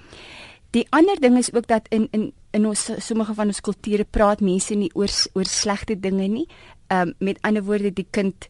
[0.71, 4.41] Die ander ding is ook dat in in in ons sommige van ons kulture praat
[4.41, 6.49] mense nie oor oor slegte dinge nie.
[6.89, 8.49] Ehm um, met ander woorde die kind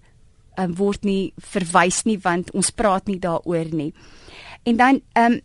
[0.58, 3.92] um, word nie verwys nie want ons praat nie daaroor nie.
[4.62, 5.40] En dan ehm um,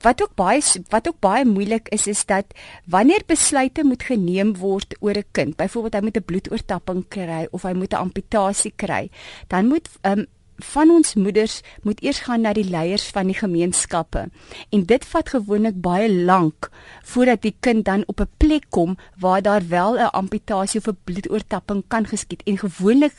[0.00, 2.44] Wat ook baie wat ook baie moeilik is is dat
[2.86, 7.62] wanneer besluite moet geneem word oor 'n kind, byvoorbeeld hy moet 'n bloedoortapping kry of
[7.62, 9.10] hy moet 'n amputasie kry,
[9.48, 10.26] dan moet um,
[10.64, 14.28] van ons moeders moet eers gaan na die leiers van die gemeenskappe.
[14.70, 16.70] En dit vat gewoonlik baie lank
[17.02, 20.98] voordat die kind dan op 'n plek kom waar daar wel 'n amputasie of 'n
[21.04, 22.42] bloedoortapping kan geskied.
[22.42, 23.14] En gewoonlik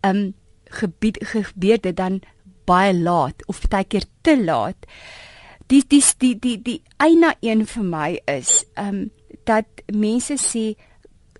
[0.00, 2.20] um gebied gebeur dit dan
[2.64, 4.76] baie laat of baie keer te laat
[5.70, 9.10] die die die die die eina een vir my is ehm um,
[9.46, 10.74] dat mense sê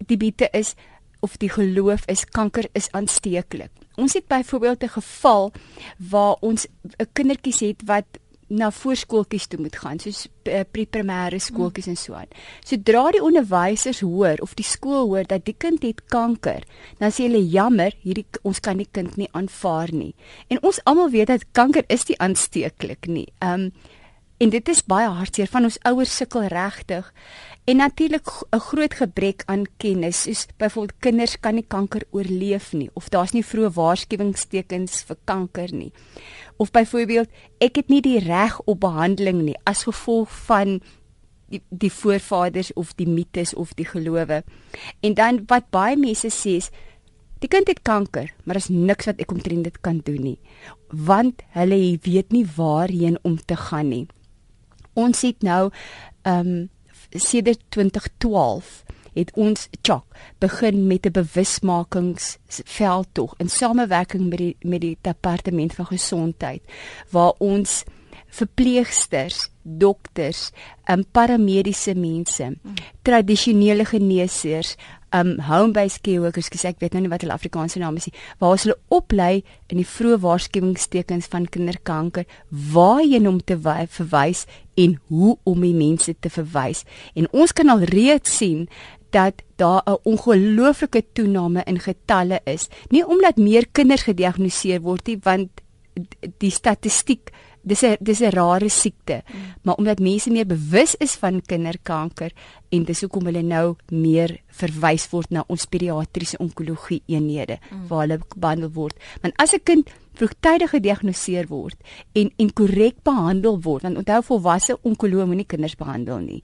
[0.06, 0.74] die biete is
[1.20, 3.70] of die geloof is kanker is aansteeklik.
[3.96, 5.52] Ons het byvoorbeeld 'n geval
[5.96, 6.66] waar ons
[6.98, 8.06] 'n kindertjies het wat
[8.48, 12.30] na voorskooltjies toe moet gaan, soos uh, pre-primêre skooltjies en so aan.
[12.66, 16.66] Sodra die onderwysers hoor of die skool hoor dat die kind het kanker,
[16.98, 20.14] dan sê hulle jammer, hierdie ons kan die kind nie aanvaar nie.
[20.48, 23.28] En ons almal weet dat kanker is nie aansteeklik nie.
[23.38, 23.72] Ehm um,
[24.40, 27.08] En dit is baie hartseer van ons ouers sukkel regtig.
[27.68, 32.90] En natuurlik 'n groot gebrek aan kennis, soos byvoorbeeld kinders kan nie kanker oorleef nie
[32.92, 35.92] of daar's nie vroeë waarskuwingstekens vir kanker nie.
[36.56, 40.80] Of byvoorbeeld ek het nie die reg op behandeling nie as gevolg van
[41.48, 44.42] die, die voorvaders of die mites of die gelowe.
[45.00, 46.70] En dan wat baie mense sê is
[47.38, 50.38] die kind het kanker, maar daar's niks wat ek omtrent dit kan doen nie,
[50.88, 54.08] want hulle weet nie waarheen om te gaan nie
[54.92, 55.70] ons het nou
[56.22, 56.70] ehm um,
[57.10, 60.04] sedert 2012 het ons chok
[60.38, 66.62] begin met 'n bewusmakingsveldtog in samewerking met die met die departement van gesondheid
[67.10, 67.84] waar ons
[68.30, 70.50] verpleegsters, dokters,
[70.90, 72.74] um, paramediese mense, mm.
[73.02, 74.76] tradisionele geneesers,
[75.16, 78.14] um home-based care workers, skus ek weet nou nie wat hulle Afrikaanse naam is nie,
[78.38, 84.46] waar hulle oplei in die vroeë waarskuwingstekens van kinderkanker, waarheen om te verwys
[84.78, 86.84] en hoe om die mense te verwys.
[87.14, 88.68] En ons kan al reeds sien
[89.10, 92.68] dat daar 'n ongelooflike toename in getalle is.
[92.90, 95.50] Nie omdat meer kinders gediagnoseer word nie, want
[96.38, 97.30] die statistiek
[97.70, 99.54] dis 'n dis 'n rare siekte, mm.
[99.62, 102.32] maar omdat mense meer bewus is van kinderkanker
[102.68, 107.86] en dis hoekom hulle nou meer verwys word na ons pediatriese onkologie eenhede mm.
[107.88, 108.96] waar hulle behandel word.
[109.22, 111.76] Want as 'n kind vroegtydig gediagnoseer word
[112.12, 116.42] en en korrek behandel word, want onthou volwasse onkoloog moenie kinders behandel nie.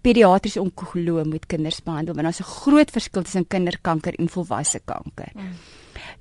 [0.00, 5.32] Pediatriese onkoloog moet kinders behandel want daar's 'n groot verskil tussen kinderkanker en volwasse kanker.
[5.34, 5.79] Mm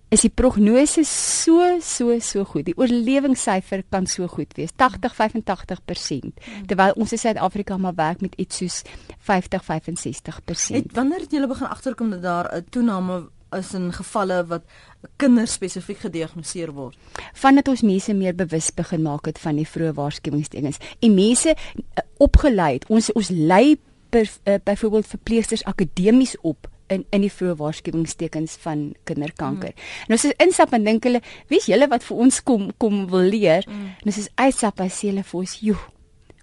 [0.10, 2.66] is die prognose so so so goed.
[2.66, 6.68] Die oorlewingssyfer kan so goed wees, 80-85%, hmm.
[6.70, 8.82] terwyl ons in Suid-Afrika maar werk met iets soos
[9.30, 10.80] 50-65%.
[10.80, 14.64] Het wanneer het julle begin agterkom dat daar 'n toename is in gevalle wat
[15.16, 16.98] kinders spesifiek gediagnoseer word?
[17.34, 22.04] Vandat ons mense meer bewus begin maak het van die vroeë waarskuwingstekens en mense uh,
[22.18, 22.88] opgelei het.
[22.90, 23.78] Ons ons lei
[24.64, 29.74] byvoorbeeld verpleegsters akademies op in in die vroeë waarskuwingstekens van kinderkanker.
[29.76, 30.08] Mm.
[30.08, 31.22] En ons is instap en dink hulle,
[31.52, 33.66] wie's julle wat vir ons kom kom wil leer?
[33.68, 33.96] Mm.
[34.02, 35.80] En ons is uitstap as hulle vir ons, "Joe,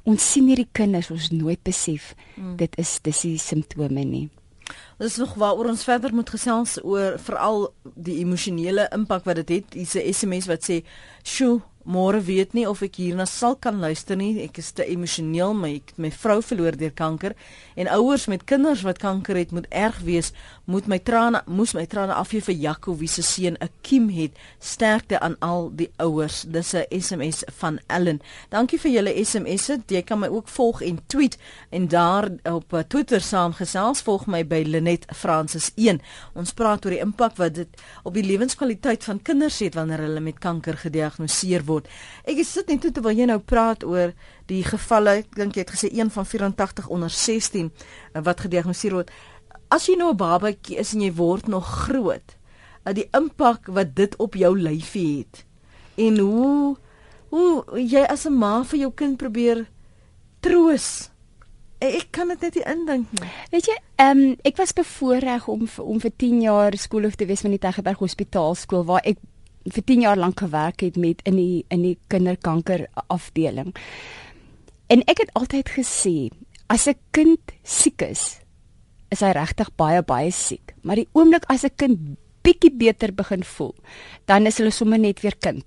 [0.05, 2.57] ons sien hierdie kinders, ons nooit besef mm.
[2.57, 4.29] dit is dis die simptome nie."
[4.99, 9.75] Dis nog waaroor ons verder moet gesels oor veral die emosionele impak wat dit het.
[9.75, 10.83] Hier's 'n SMS wat sê,
[11.23, 14.43] "Sjoe, môre weet nie of ek hierna sal kan luister nie.
[14.45, 17.37] Ek is te emosioneel, my my vrou verloor deur kanker
[17.77, 20.33] en ouers met kinders wat kanker het moet erg wees.
[20.67, 24.33] Moet my trane moes my trane afvee vir Jaco wie se seun 'n kiem het.
[24.59, 26.45] Sterkte aan al die ouers.
[26.49, 28.21] Dis 'n SMS van Ellen.
[28.51, 29.83] Dankie vir julle SMS'e.
[29.87, 31.39] Jy kan my ook volg en tweet
[31.71, 34.03] en daar op uh, Twitter saamgesels.
[34.03, 36.01] Volg my by Lenet Francis 1.
[36.35, 37.69] Ons praat oor die impak wat dit
[38.03, 41.91] op die lewenskwaliteit van kinders het wanneer hulle met kanker gediagnoseer word word.
[42.25, 44.15] Ek sit net terwyl jy nou praat oor
[44.51, 48.99] die gevalle, ek dink jy het gesê een van 84 onder 16 eh, wat gediagnoseer
[49.01, 49.15] word.
[49.71, 52.37] As jy nou 'n babatjie is en jy word nog groot,
[52.87, 55.47] dat die impak wat dit op jou lyfie het
[55.97, 56.77] en hoe
[57.35, 59.67] hoe jy as 'n ma vir jou kind probeer
[60.41, 61.11] troos.
[61.79, 63.31] Ek kan dit net nie indink nie.
[63.51, 67.41] Weet jy, ehm um, ek was bevoorreg om om vir 10 jaar skoolhoof te wees
[67.41, 69.19] van die Tegeberg Hospitaalskool waar ek
[69.67, 73.75] vir 10 jaar lank gewerk het met in die in die kinderkanker afdeling.
[74.87, 76.31] En ek het altyd gesê
[76.69, 78.39] as 'n kind siek is,
[79.11, 80.75] is hy regtig baie baie siek.
[80.83, 81.99] Maar die oomblik as 'n kind
[82.43, 83.75] bietjie beter begin voel,
[84.25, 85.65] dan is hulle sommer net weer kind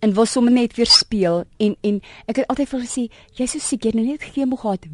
[0.00, 3.02] en wil sommer net weer speel en en ek het altyd vir gesê
[3.38, 4.86] jy's so siek jy nou net chemo gehad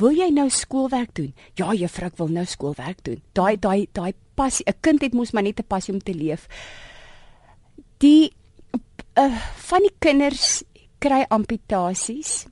[0.00, 4.12] wil jy nou skoolwerk doen ja juffrou ek wil nou skoolwerk doen daai daai daai
[4.36, 6.48] passie 'n kind het mos maar net 'n passie om te leef
[8.04, 8.32] die
[9.18, 10.62] uh, van die kinders
[11.02, 12.44] kry amputasies.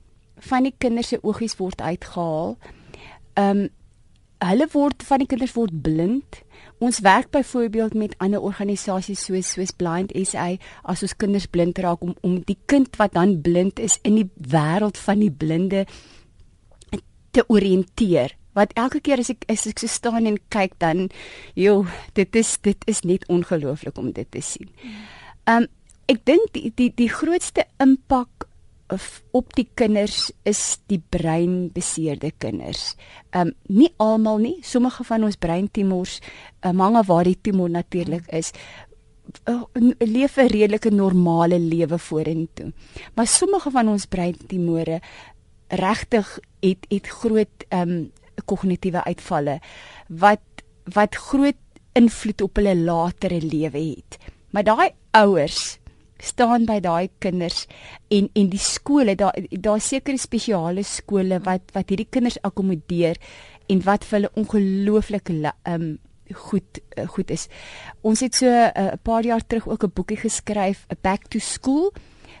[0.49, 2.57] Van die kinders se oogies word uitgehaal.
[3.37, 3.71] Ehm um,
[4.43, 6.41] hulle word van die kinders word blind.
[6.83, 10.49] Ons werk byvoorbeeld met ander organisasies soos soos Blind SA
[10.83, 14.27] as ons kinders blind raak om om die kind wat dan blind is in die
[14.51, 15.85] wêreld van die blinde
[17.31, 18.35] te orienteer.
[18.51, 21.07] Wat elke keer as ek as ek so staan en kyk dan,
[21.55, 21.87] joh,
[22.19, 24.67] dit is dit is net ongelooflik om dit te sien.
[24.83, 25.22] Hmm.
[25.49, 25.67] Um,
[26.07, 28.47] ek dink die die die grootste impak
[29.31, 32.93] op die kinders is die breinbeseerde kinders.
[33.31, 36.19] Ehm um, nie almal nie, sommige van ons breintumors,
[36.61, 38.51] uh, mange waar die tumor natuurlik is,
[39.49, 39.63] uh,
[39.99, 42.71] leef 'n redelike normale lewe vorentoe.
[43.15, 45.01] Maar sommige van ons breintumore
[45.67, 48.11] regtig het het groot ehm um,
[48.45, 49.59] kognitiewe uitvalle
[50.07, 50.41] wat
[50.93, 51.59] wat groot
[51.93, 54.17] invloed op hulle latere lewe het.
[54.53, 55.79] Maar daai ouers
[56.23, 57.65] staan by daai kinders
[58.13, 63.19] en en die skole daar daar sekere spesiale skole wat wat hierdie kinders akkommodeer
[63.67, 65.33] en wat vir hulle ongelooflik
[65.67, 65.97] um
[66.33, 67.47] goed uh, goed is.
[68.01, 71.27] Ons het so eh, 'n uh, paar jaar terug ook 'n boekie geskryf, 'n back
[71.27, 71.91] to school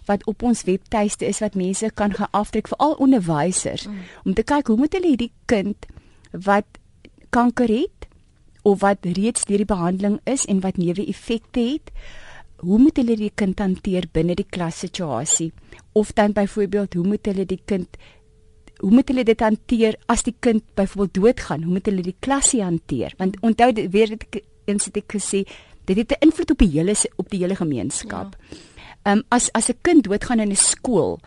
[0.05, 3.99] wat op ons webtuiste is wat mense kan gaan aftrek vir al onderwysers mm.
[4.23, 5.85] om te kyk hoe moet hulle hierdie kind
[6.31, 6.65] wat
[7.29, 8.02] kanker het
[8.63, 11.91] of wat reeds deur die behandeling is en wat neuwe effekte het
[12.63, 15.51] hoe moet hulle die kind hanteer binne die klassituasie
[15.99, 17.99] of dan byvoorbeeld hoe moet hulle die kind
[18.79, 22.63] hoe moet hulle dit hanteer as die kind byvoorbeeld doodgaan hoe moet hulle die klasie
[22.63, 25.43] hanteer want onthou weer dit eens het ek gesê
[25.85, 28.35] dit het 'n invloed op die hele op die hele gemeenskap.
[28.39, 28.57] Ja.
[29.03, 29.11] Ehm ja.
[29.11, 31.19] um, as as 'n kind doodgaan in 'n skool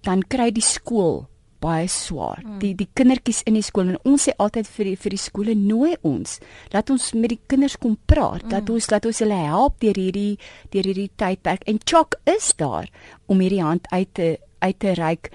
[0.00, 1.28] dan kry die skool
[1.60, 2.42] baie swaar.
[2.44, 2.58] Mm.
[2.62, 5.54] Die die kindertjies in die skool en ons sê altyd vir die vir die skole
[5.58, 6.38] nooi ons,
[6.74, 8.52] laat ons met die kinders kom praat, mm.
[8.54, 10.36] dat ons laat ons hulle help deur hierdie
[10.74, 12.90] deur hierdie tydperk en Chok is daar
[13.26, 15.30] om hierdie hand uit te uit te reik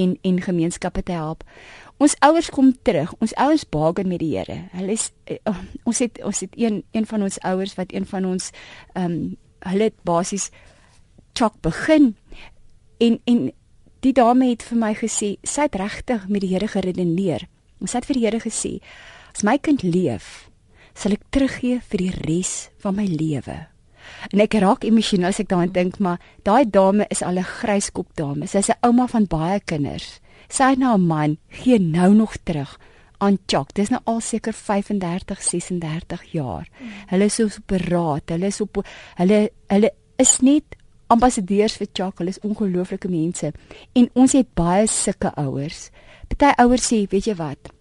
[0.00, 1.44] en en gemeenskappe te help.
[2.00, 3.12] Ons ouers kom terug.
[3.20, 4.56] Ons ouers baken met die Here.
[4.72, 8.24] Hulle is uh, ons het ons het een een van ons ouers wat een van
[8.24, 8.50] ons
[8.94, 9.22] ehm um,
[9.60, 10.48] hulle het basies
[11.36, 12.14] Chok begin
[12.98, 13.50] en en
[14.00, 17.46] die dame het vir my gesê sy het regtig met die Here geredeneer.
[17.84, 18.80] Sy het vir die Here gesê:
[19.34, 20.50] "As my kind leef,
[20.94, 23.66] sal ek teruggee vir die res van my lewe."
[24.32, 28.08] En ek raak emosioneel as ek daaraan dink, maar daai dame is al 'n gryskop
[28.16, 28.46] dame.
[28.46, 30.20] Sy's 'n ouma van baie kinders.
[30.48, 32.78] Sy het nou 'n man, gee nou nog terug
[33.18, 33.74] aan Chuck.
[33.74, 36.68] Dis nou al seker 35, 36 jaar.
[37.06, 38.28] Hulle is so op beraad.
[38.28, 38.82] Hulle is op
[39.16, 40.76] hulle hulle is net
[41.10, 43.52] ambassadeurs vir Chuck, hulle is ongelooflike mense.
[43.98, 45.88] En ons het baie sulke ouers.
[46.30, 47.72] Party ouers sê, weet jy wat?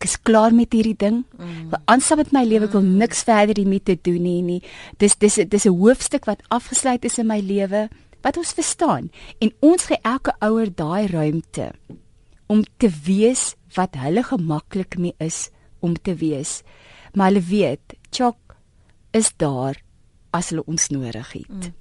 [0.00, 1.22] Ek is klaar met hierdie ding.
[1.36, 1.70] Mm.
[1.76, 3.00] Ek aanstap met my lewe, ek wil mm.
[3.02, 4.60] niks verder hiermee te doen nie nie.
[4.98, 7.88] Dis dis dis 'n hoofstuk wat afgesluit is in my lewe
[8.22, 9.10] wat ons verstaan.
[9.40, 11.72] En ons gee elke ouer daai ruimte
[12.48, 16.62] om te wees wat hulle gemaklik mee is om te wees.
[17.14, 18.56] maar hulle weet Chok
[19.10, 19.78] is daar
[20.30, 21.48] as hulle ons nodig het.
[21.48, 21.74] Mm.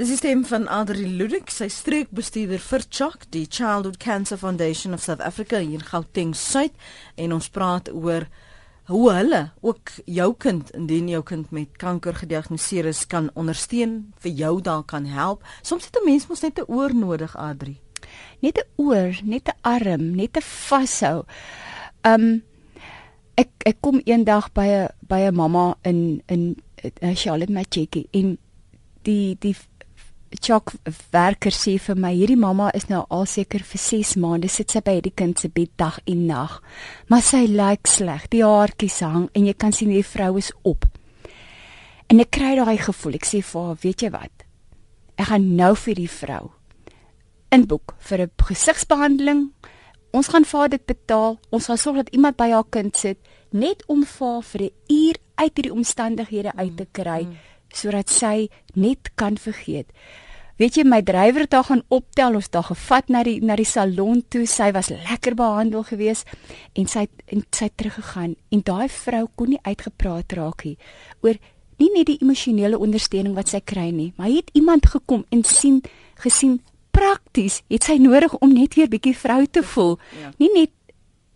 [0.00, 5.02] Dis die stem van Adri Ludik, sy streekbestuurder vir Chok, die Childhood Cancer Foundation of
[5.04, 6.72] South Africa hier in Gauteng Suid
[7.20, 8.24] en ons praat oor
[8.88, 14.32] hoe hulle ook jou kind indien jou kind met kanker gediagnoseer is kan ondersteun vir
[14.40, 15.44] jou daar kan help.
[15.60, 17.76] Soms het 'n mens mos net 'n oor nodig, Adri.
[18.40, 21.26] Net 'n oor, net 'n arm, net 'n vashou.
[22.04, 22.42] Um
[23.36, 26.56] ek ek kom eendag by 'n by 'n mamma in in
[27.02, 28.38] uh, Charlotte Macheki en
[29.02, 29.54] die die
[30.38, 30.72] chok
[31.10, 34.82] werker sê vir my hierdie mamma is nou al seker vir 6 maande sit sy
[34.84, 36.60] by hierdie kind se bed dag en nag.
[37.10, 38.28] Maar sy lyk sleg.
[38.30, 40.86] Die haartjies hang en jy kan sien die vrou is op.
[42.10, 43.18] En ek kry daai gevoel.
[43.18, 44.46] Ek sê vir haar weet jy wat?
[45.18, 46.50] Ek gaan nou vir die vrou
[47.50, 49.50] inboek vir 'n gesigsbehandeling
[50.12, 51.38] ons gaan vir dit betaal.
[51.50, 53.18] Ons gaan sorg dat iemand by haar kind sit
[53.50, 58.10] net om vir vir 'n uur uit hierdie omstandighede uit te kry mm, mm sodat
[58.10, 59.90] sy net kan vergeet.
[60.60, 63.56] Weet jy my drywer het haar gaan optel, ons het haar gevat na die na
[63.56, 64.42] die salon toe.
[64.44, 66.28] Sy was lekker behandel geweest
[66.76, 70.76] en sy en sy teruggegaan en daai vrou kon nie uitgepraat raak nie
[71.24, 71.38] oor
[71.80, 75.80] nie net die emosionele ondersteuning wat sy kry nie, maar het iemand gekom en sien
[76.20, 76.58] gesien
[76.92, 79.96] prakties het sy nodig om net weer bietjie vrou te voel.
[80.20, 80.32] Ja.
[80.36, 80.70] Nie net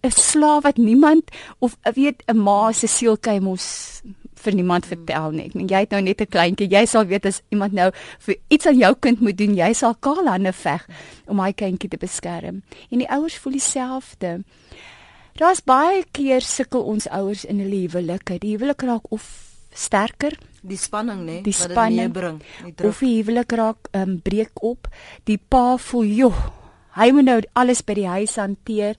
[0.04, 4.02] 'n slaaf wat niemand of weet 'n ma se sielkei mos
[4.44, 5.46] vir niemand vertel nie.
[5.48, 6.70] Ek meen jy het nou net 'n kleintjie.
[6.70, 9.94] Jy sal weet as iemand nou vir iets aan jou kind moet doen, jy sal
[9.94, 10.86] kaal hande veg
[11.26, 12.62] om hy kindjie te beskerm.
[12.90, 14.44] En die ouers voel dieselfde.
[15.36, 18.38] Daar's baie keer sukkel ons ouers in 'n huwelike.
[18.38, 22.38] Die huwelik raak of sterker die spanning nê wat dit meebring
[22.88, 24.88] of die huwelik raak um, breek op
[25.28, 26.38] die pa voel joh
[26.98, 28.96] hy moet nou alles by die huis hanteer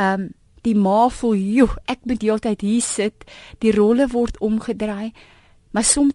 [0.00, 0.30] um,
[0.64, 3.24] die ma voel, "Joe, ek moet heeltyd hier sit.
[3.58, 5.12] Die rolle word omgedraai."
[5.70, 6.14] Maar soms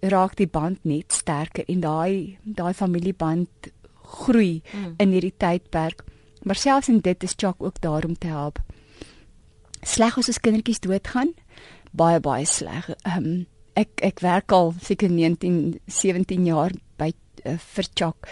[0.00, 3.70] raak die band net sterker en daai daai familieband
[4.02, 4.94] groei mm.
[4.98, 6.02] in hierdie tydperk.
[6.42, 8.58] Maar selfs en dit is Chuck ook daar om te help.
[9.82, 11.32] Sleg as ons kindertjies doodgaan,
[11.92, 12.90] baie baie sleg.
[13.06, 13.46] Um,
[13.78, 17.12] ek ek werk al seker 19 17 jaar by
[17.46, 18.28] uh, vir Chuck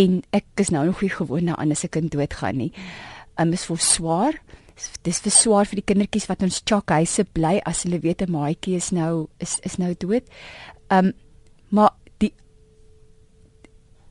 [0.00, 2.72] en ek is nou nog nie gewoond aan as 'n kind doodgaan nie.
[3.38, 4.40] Um, is vir swaar
[5.04, 8.76] dis vir swaar vir die kindertjies wat ons chokhuise bly as hulle weet 'n maatjie
[8.76, 10.24] is nou is is nou dood.
[10.90, 11.12] Um
[11.70, 12.32] maar die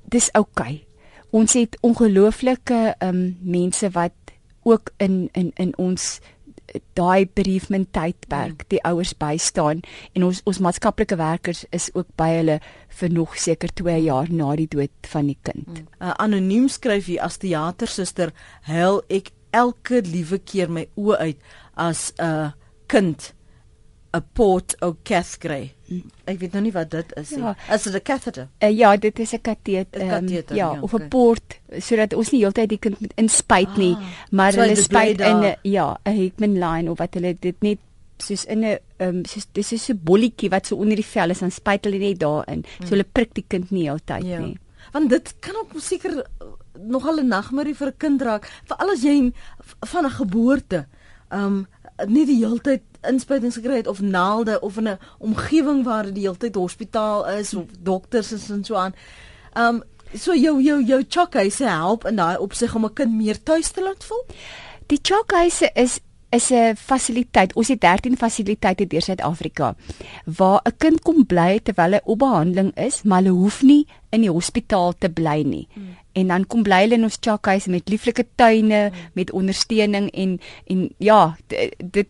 [0.10, 0.74] dis oukei.
[0.74, 0.86] Okay.
[1.32, 4.16] Ons het ongelooflike um mense wat
[4.64, 6.20] ook in in in ons
[6.98, 8.68] daai bereavement tydperk mm.
[8.74, 9.82] die ouers bystaan
[10.14, 12.60] en ons ons maatskaplike werkers is ook by hulle
[13.00, 15.68] vir nog seker 2 jaar na die dood van die kind.
[15.68, 15.88] Mm.
[16.00, 18.34] Uh, anoniem skryf hier as teatersuster
[18.68, 21.38] hel ek elke liewe keer my oë uit
[21.76, 22.54] as 'n
[22.88, 23.34] kind
[24.12, 25.74] 'n port ou cath kry.
[26.26, 27.44] Ek weet nou nie wat dit is nie.
[27.44, 27.56] Ja.
[27.74, 28.48] Is dit 'n catheter?
[28.64, 30.02] Uh, ja, dit is 'n kateter.
[30.02, 31.08] Um, ja, ja, of 'n okay.
[31.08, 35.20] port sodat ons nie heeltyd die kind moet inspuit nie, ah, maar so hulle spuit
[35.20, 37.80] in 'n ja, 'n Hickman line of wat hulle dit net
[38.18, 41.42] soos in 'n um, soos dis is 'n bolletjie wat so onder die vel is
[41.42, 42.64] en spuit hulle net daarin.
[42.64, 42.90] So hmm.
[42.90, 44.40] hulle prik die kind nie heeltyd ja.
[44.40, 44.58] nie.
[44.92, 46.26] Want dit kan ook seker
[46.80, 49.32] nogal 'n nagmerrie vir 'n kind raak, veral as jy
[49.80, 50.88] van 'n geboorte
[51.32, 51.68] um
[52.08, 56.56] nie die heeltyd inspuitings gekry het of naalde of in 'n omgewing waar die heeltyd
[56.56, 58.94] hospitaal is of dokters is en so aan.
[59.58, 59.84] Um
[60.14, 63.82] so jou jou jou chokhuise help in daai opsig om 'n kind meer tuis te
[63.82, 64.26] laat voel.
[64.88, 67.54] Die chokhuise is is 'n fasiliteit.
[67.54, 69.76] Ons het 13 fasiliteite deur Suid-Afrika
[70.26, 74.22] waar 'n kind kom bly terwyl hy op behandeling is, maar hulle hoef nie in
[74.22, 75.68] die hospitaal te bly nie.
[75.74, 75.98] Hmm.
[76.20, 79.12] En dan kom bly hulle in ons chakhuis met lieflike tuine, hmm.
[79.20, 81.36] met ondersteuning en en ja,
[81.78, 82.08] dit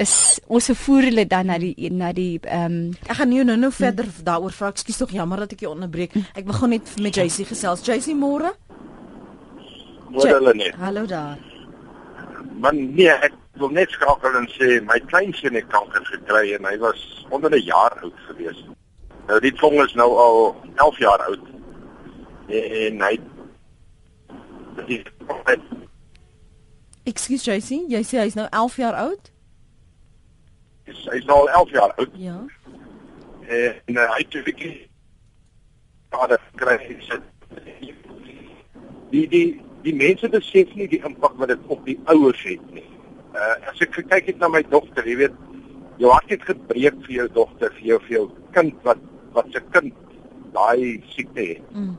[0.00, 0.14] is
[0.48, 3.72] ons voer hulle dan na die na die ehm um, ek gaan nie nou nou
[3.74, 4.24] verder hmm.
[4.24, 4.72] daaroor vra.
[4.72, 6.16] Ekskuus tog jammer dat ek jou onderbreek.
[6.34, 7.84] Ek begin net met JC gesels.
[7.86, 8.54] JC môre?
[10.10, 10.74] Môre hulle net.
[10.80, 11.38] Hallo daar.
[12.60, 16.76] Man nee, ek wil net skakel en sê my kleinseun het kanker gekry en hy
[16.82, 18.58] was onder 'n jaar oud gewees.
[19.28, 21.44] Nou die vong is nou al 11 jaar oud.
[22.48, 23.14] En hy
[27.08, 29.32] Excuse JC, jy sê hy's nou 11 jaar oud?
[30.88, 32.14] Hy's hy's nou al 11 jaar oud.
[32.20, 32.38] Ja.
[33.50, 34.78] En uh, hy het wirklich
[36.10, 36.76] vader kry
[37.06, 37.18] sy
[39.10, 39.46] die die
[39.82, 42.86] die mense besef nie die impak wat dit op die ouers het nie
[43.34, 45.38] uh, as ek kyk net na my dogter, jy weet,
[46.00, 48.26] jou hart het gebreek vir jou dogter, vir jou vir jou
[48.56, 49.02] kind wat
[49.36, 49.94] wat se kind
[50.54, 51.66] daai siekte het.
[51.70, 51.92] Mm.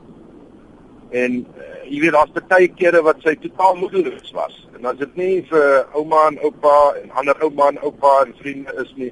[1.12, 4.54] En uh, jy weet daar's baie kere wat sy totaal moedeloos was.
[4.76, 8.72] En as dit nie vir ouma en oupa en ander ouma en oupa en vriende
[8.84, 9.10] is nie,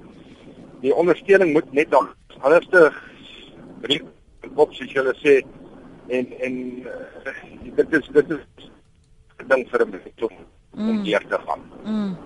[0.80, 2.08] die ondersteuning moet net dan
[2.40, 2.88] anderste
[3.84, 4.06] brief
[4.56, 5.40] op sy hulle sê
[6.08, 6.56] en en
[6.88, 7.34] uh,
[7.76, 8.70] dit is dit is
[9.50, 10.34] ding vir 'n mens om
[10.72, 10.88] mm.
[10.88, 11.62] om deur te gaan.
[11.84, 12.16] Mm.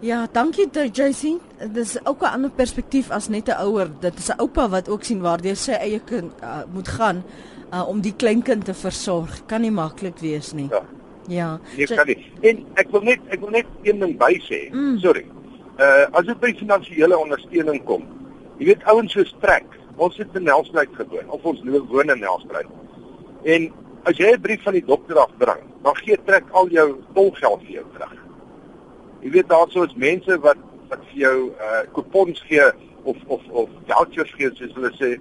[0.00, 1.40] Ja, dankie JC.
[1.58, 3.88] Dit is ook 'n ander perspektief as net 'n ouer.
[4.00, 7.24] Dit is 'n oupa wat ook sien waar sy eie kind uh, moet gaan
[7.72, 9.40] uh, om die kleinkind te versorg.
[9.46, 10.68] Kan nie maklik wees nie.
[10.70, 10.82] Ja.
[11.28, 11.60] Ja.
[11.76, 12.18] Nee, kan nie.
[12.40, 14.66] En ek wil net ek wil net een ding by sê.
[14.72, 14.98] Mm.
[15.02, 15.24] Sorry.
[15.82, 18.06] Uh as dit by finansiële ondersteuning kom.
[18.60, 19.66] Jy weet ouens so strek.
[19.96, 22.70] Ons het in Nelspruit gewoon of ons nou woon in Nelspruit.
[23.44, 23.70] En
[24.06, 27.72] as jy 'n brief van die dokter afbring, dan gee trek al jou tolgeld vir
[27.80, 28.16] jou terug.
[29.22, 30.58] Jy weet daarso is mense wat
[30.88, 32.70] wat vir jou uh kupons gee
[33.02, 35.16] of of of vouchers gee soos hulle sê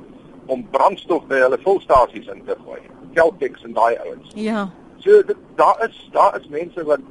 [0.51, 2.81] om brandstof by hulle volstasies in te gooi.
[3.17, 4.33] Keltex en daai ouens.
[4.35, 4.67] Ja.
[5.03, 7.03] So dit, daar is daar is mense wat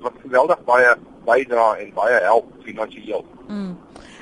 [0.00, 0.94] wat geweldig baie
[1.26, 3.24] bydra en baie help finansiëel.
[3.48, 3.76] Mm.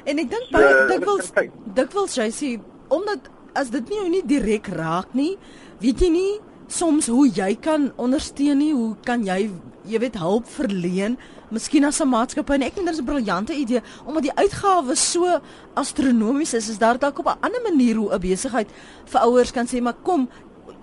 [0.04, 1.32] En ek dink so, baie dikwels
[1.78, 2.52] dikwels jy sê
[2.94, 5.34] omdat as dit nie jou nie direk raak nie,
[5.82, 6.34] weet jy nie
[6.68, 9.48] soms hoe jy kan ondersteun nie, hoe kan jy
[9.88, 11.16] jy weet hulp verleen?
[11.50, 15.12] Miskien as 'n maatskappy en ek dink dit is 'n briljante idee omdat die uitgawes
[15.12, 15.40] so
[15.74, 18.68] astronomies is, is daar dalk op 'n ander manier hoe 'n besigheid
[19.04, 20.28] vir ouers kan sê maar kom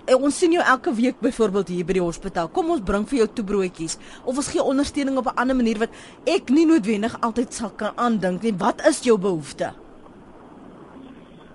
[0.06, 2.48] eh, ons sien jou elke week byvoorbeeld hier by die hospitaal.
[2.48, 5.78] Kom ons bring vir jou toe broodjies of ons gee ondersteuning op 'n ander manier
[5.78, 5.90] wat
[6.24, 8.54] ek nie noodwendig altyd sal kan aandink nie.
[8.58, 9.72] Wat is jou behoefte?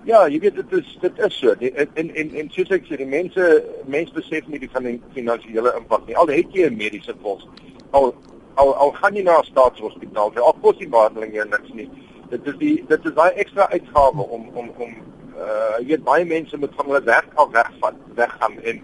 [0.04, 1.54] Ja, jy weet dit is dit is so.
[1.54, 5.00] Die, en en, en soos ek sê, die mense mense besef nie die van die
[5.14, 6.16] finansiële impak nie.
[6.16, 7.46] Al het jy 'n mediese fonds,
[7.90, 8.14] al
[8.54, 11.88] al al gaan jy na 'n staatshospitaal, al kos die behandeling jou niks nie.
[12.30, 14.90] Dit is die dit is daai ekstra uitgawe om om om
[15.36, 18.82] uh jy weet baie mense moet van hulle werk af wegvat, weggaan en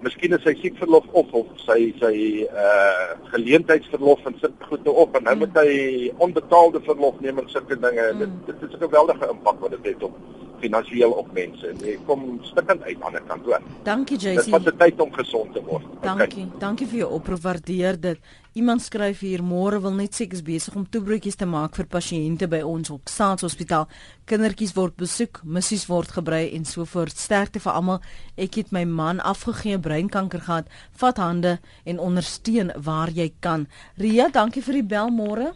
[0.00, 2.14] miskien is sy siek verlof of sy sy
[2.48, 5.72] uh geleentheidsverlof en sit goed nou op en nou moet hy
[6.18, 8.12] onbetaalde verlof neem en sulke dinge.
[8.12, 8.18] Mm.
[8.18, 10.16] Dit dit is 'n geweldige impak wat dit het op
[10.60, 11.72] finansiëel op mense.
[11.84, 13.58] Jy kom stikkend uit aan die kant toe.
[13.86, 14.44] Dankie JC.
[14.44, 15.86] Dit vat tyd om gesond te word.
[16.04, 16.44] Dankie.
[16.46, 16.60] Okay.
[16.62, 17.42] Dankie vir jou oproep.
[17.44, 18.18] Waardeer dit.
[18.58, 21.86] Iemand skryf hier môre wil net sê ek is besig om toebroodjies te maak vir
[21.86, 23.86] pasiënte by ons op Staatshospitaal.
[24.26, 27.14] Kindertjies word besoek, missies word gebrei en so voort.
[27.14, 28.00] Sterkte vir almal.
[28.34, 30.66] Ek het my man afgegee breinkanker gehad.
[30.98, 33.68] Vat hande en ondersteun waar jy kan.
[34.02, 35.52] Ria, dankie vir die bel môre.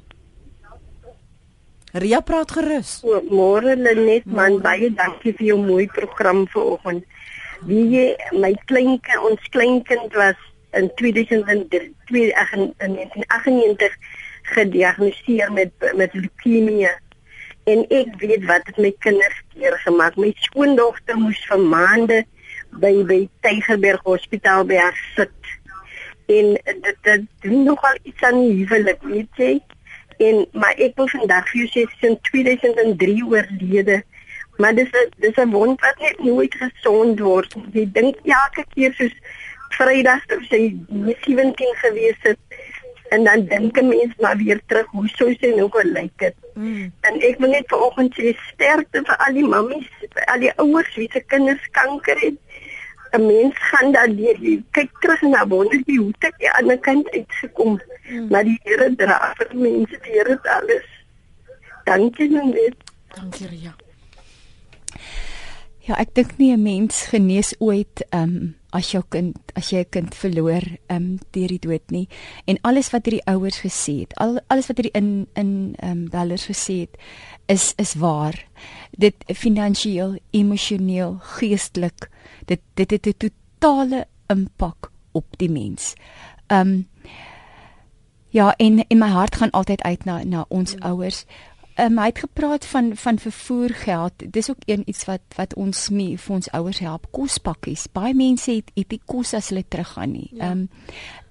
[1.98, 3.00] Ria praat gerus.
[3.26, 7.02] Môre Lenet man, baie dankie vir jou mooi program vanoggend.
[7.66, 10.38] Wie jy my kleinkind, ons kleinkind was
[10.74, 13.96] in 2003 in 1998
[14.42, 16.88] gediagnoseer met met leukemie.
[17.64, 20.16] En ek weet wat dit met kinders keer gemaak.
[20.16, 22.24] My skoondogter moes vir maande
[22.80, 25.52] by by Tygerberg Hospitaal by haar sit.
[26.26, 29.54] En dit dit doen nogal iets aan die huwelik, weet jy?
[30.18, 34.02] En maar ek wil vandag vir jou sê sin 2003 oorlede.
[34.56, 37.56] Maar dis 'n dis 'n wond wat net nooit gesond word.
[37.72, 39.16] Jy dink elke keer soos
[39.76, 42.38] Vrydag toe sy 17 gewees het
[43.14, 46.36] en dan dink 'n mens maar weer terug hoe sou sy nou gelyk het.
[46.54, 46.92] Mm.
[47.00, 50.94] En ek wil net vanoggend sê sterkte vir al die mammies, vir al die ouers
[50.94, 52.38] wie se kinders kanker het.
[53.14, 56.78] 'n mens gaan dan jy kyk terug na wonder jy hoe dit aan die ander
[56.78, 58.26] kant uitgekom hmm.
[58.30, 60.88] maar die Here dra vir mense die Here alles
[61.86, 62.82] dankie net
[63.14, 63.74] dankie Ria
[65.86, 69.90] ja ek dink nie 'n mens genees ooit um, as jou kind as jy 'n
[69.90, 72.08] kind verloor um, deur die dood nie
[72.46, 76.46] en alles wat hierdie ouers gesê het al alles wat hierdie in in um, bellers
[76.50, 76.98] gesê het
[77.46, 78.34] is is waar
[78.98, 82.10] dit finansiëel emosioneel geestelik
[82.46, 85.94] dit dit het 'n totale impak op die mens.
[86.48, 86.88] Um
[88.28, 90.82] ja, en en my hart gaan altyd uit na na ons mm.
[91.74, 94.12] Um, hy het gepraat van van vervoergeld.
[94.32, 97.06] Dis ook een iets wat wat ons mee vir ons ouers help.
[97.10, 97.88] Kospakkies.
[97.92, 100.30] Baie mense het het nie kos as hulle teruggaan nie.
[100.38, 100.50] Ehm ja.
[100.50, 100.68] um,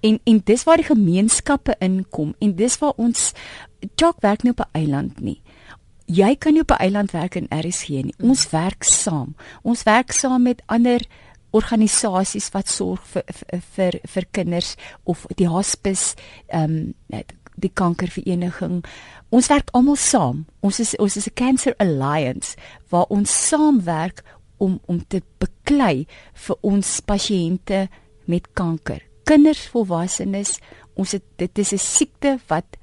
[0.00, 3.32] en en dis waar die gemeenskappe inkom en dis waar ons
[3.96, 5.40] Jock werk nie op 'n eiland nie
[6.06, 8.14] jy kan nie op 'n eiland werk in RSG nie.
[8.18, 9.34] Ons werk saam.
[9.62, 11.00] Ons werk saam met ander
[11.50, 14.74] organisasies wat sorg vir vir vir, vir kinders
[15.04, 16.14] of die hospice
[16.46, 16.94] ehm um,
[17.54, 18.84] die kankervereniging.
[19.28, 20.44] Ons werk almal saam.
[20.60, 22.56] Ons is ons is 'n cancer alliance
[22.88, 24.22] waar ons saamwerk
[24.56, 27.88] om om te beklei vir ons pasiënte
[28.24, 29.02] met kanker.
[29.24, 30.58] Kinders, volwassenes,
[30.94, 32.76] ons het dit is 'n siekte wat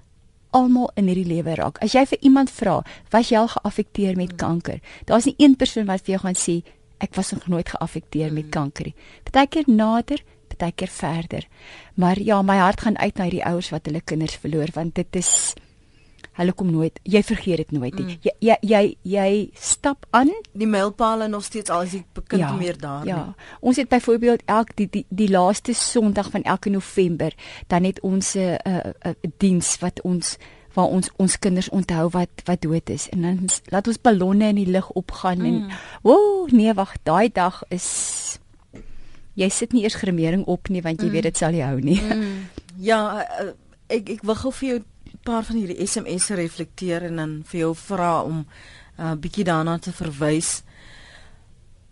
[0.49, 1.79] almal in hierdie lewe raak.
[1.83, 4.79] As jy vir iemand vra, was jy al geaffekteer met kanker?
[5.05, 6.61] Daar's nie een persoon wat vir jou gaan sê
[7.01, 8.95] ek was nog nooit geaffekteer met kanker nie.
[9.23, 10.21] Partykeer nader,
[10.61, 11.47] partykeer verder.
[11.95, 15.15] Maar ja, my hart gaan uit na die ouers wat hulle kinders verloor want dit
[15.15, 15.53] is
[16.39, 18.05] hulle kom nooit jy vergeet dit nooit nie.
[18.05, 18.21] Mm.
[18.23, 22.53] Jy, jy jy jy stap aan die mylpaale nog steeds al is die kind ja,
[22.55, 23.17] meer daar ja.
[23.17, 23.49] nie.
[23.59, 27.35] Ons het byvoorbeeld elk die die die laaste Sondag van elke November
[27.67, 30.37] dan het ons 'n uh, uh, uh, diens wat ons
[30.73, 34.55] waar ons ons kinders onthou wat wat dood is en dan laat ons ballonne in
[34.55, 35.45] die lug opgaan mm.
[35.45, 35.69] en
[36.01, 38.39] woe nee wag daai dag is
[39.39, 41.13] jy sit nie eers gremering op nie want jy mm.
[41.15, 41.99] weet dit sal jy hou nie.
[42.01, 42.49] Mm.
[42.81, 43.51] Ja, uh,
[43.91, 47.59] ek ek wil gou vir jou 'n paar van hierdie SMS'e reflekteer en dan vir
[47.59, 48.45] jou vra om 'n
[48.97, 50.63] uh, bietjie daarna te verwys.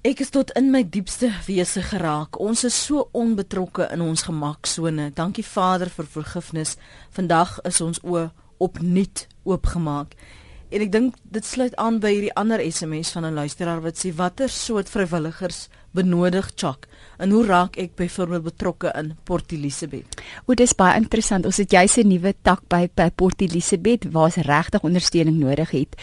[0.02, 2.40] Ek is tot in my diepste wese geraak.
[2.40, 5.12] Ons is so onbetrokke in ons gemaksone.
[5.14, 6.78] Dankie Vader vir vergifnis.
[7.12, 10.16] Vandag is ons oë opnuut oopgemaak.
[10.70, 14.14] En ek dink dit sluit aan by hierdie ander SMS van 'n luisteraar wat sê
[14.14, 16.86] watter soort vrywilligers benodig Chuck
[17.18, 20.22] en hoe raak ek byvoorbeeld betrokke in Port Elizabeth?
[20.46, 21.46] O, dis baie interessant.
[21.46, 25.72] Ons het juis 'n nuwe tak by by Port Elizabeth waar se regtig ondersteuning nodig
[25.72, 25.96] het.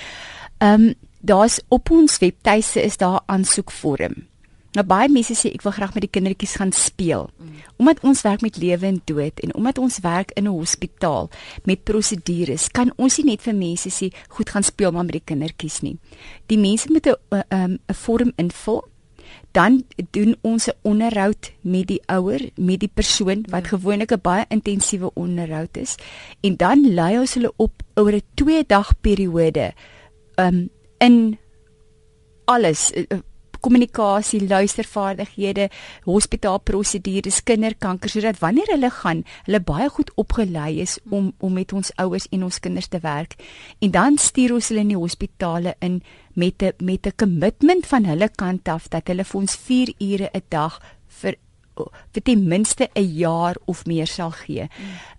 [0.58, 4.26] Ehm um, daar's op ons webtuise is daar aansoekvorm.
[4.76, 7.30] Nou baie mense sê ek wil graag met die kindertjies gaan speel.
[7.80, 11.30] Omdat ons werk met lewe en dood en omdat ons werk in 'n hospitaal
[11.64, 15.24] met prosedures, kan ons nie net vir mense sê goed gaan speel maar met die
[15.24, 15.96] kindertjies nie.
[16.46, 18.84] Die mense moet 'n 'n um, 'n vorm invul.
[19.52, 23.68] Dan doen ons 'n onderhoud met die ouer, met die persoon wat ja.
[23.68, 25.96] gewoonlik 'n baie intensiewe onderhoud is
[26.42, 29.72] en dan lei ons hulle op oor 'n 2 dag periode
[30.36, 30.68] um
[30.98, 31.38] in
[32.44, 33.18] alles uh,
[33.66, 35.68] kommunikasie, luistervaardighede,
[36.06, 41.90] hospitaalprosedures, kinderkanker sodat wanneer hulle gaan, hulle baie goed opgelei is om om met ons
[42.02, 43.34] ouers en ons kinders te werk.
[43.82, 46.02] En dan stuur ons hulle in die hospitale in
[46.34, 50.30] met 'n met 'n kommitment van hulle kant af dat hulle vir ons 4 ure
[50.32, 51.34] 'n dag vir
[52.12, 54.68] vir ten minste 'n jaar of meer sal gee.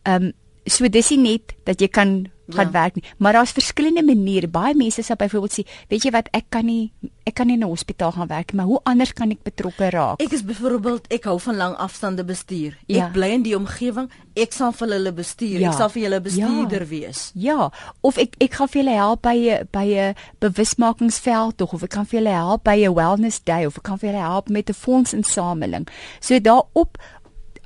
[0.03, 0.33] Ehm um,
[0.67, 2.71] so dis nie net dat jy kan gaan ja.
[2.71, 3.03] werk nie.
[3.17, 4.47] Maar daar's verskillende maniere.
[4.47, 6.91] Baie mense sê byvoorbeeld sê, weet jy wat, ek kan nie
[7.27, 9.89] ek kan nie in 'n hospitaal gaan werk nie, maar hoe anders kan ek betrokke
[9.89, 10.21] raak?
[10.21, 12.77] Ek is byvoorbeeld ek hou van lang afstande bestuur.
[12.85, 13.05] Ja.
[13.05, 15.59] Ek bly in die omgewing, ek sal vir hulle bestuur.
[15.59, 15.71] Ja.
[15.71, 16.87] Ek sal vir julle bestuurder ja.
[16.87, 17.31] wees.
[17.35, 21.89] Ja, of ek ek gaan vir julle help by by 'n bewusmakingsveld tog of ek
[21.89, 24.69] kan vir julle help by 'n wellness day of ek kan vir julle help met
[24.69, 25.87] 'n fondsinsameling.
[26.21, 26.97] So daarop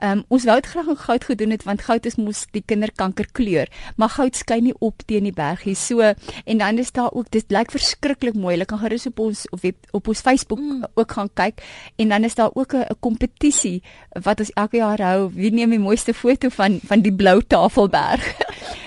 [0.02, 3.28] Um, ons wou dit graag in goud gedoen het want goud is mos die kinderkanker
[3.32, 7.30] kleur maar goud skyn nie op teen die bergie so en dan is daar ook
[7.32, 8.56] dit lyk verskriklik mooi.
[8.56, 10.84] Hulle kan gerus op ons op, op ons Facebook mm.
[10.94, 11.62] ook gaan kyk
[12.02, 13.84] en dan is daar ook 'n kompetisie
[14.24, 18.26] wat ons elke jaar hou wie neem die mooiste foto van van die blou tafelberg?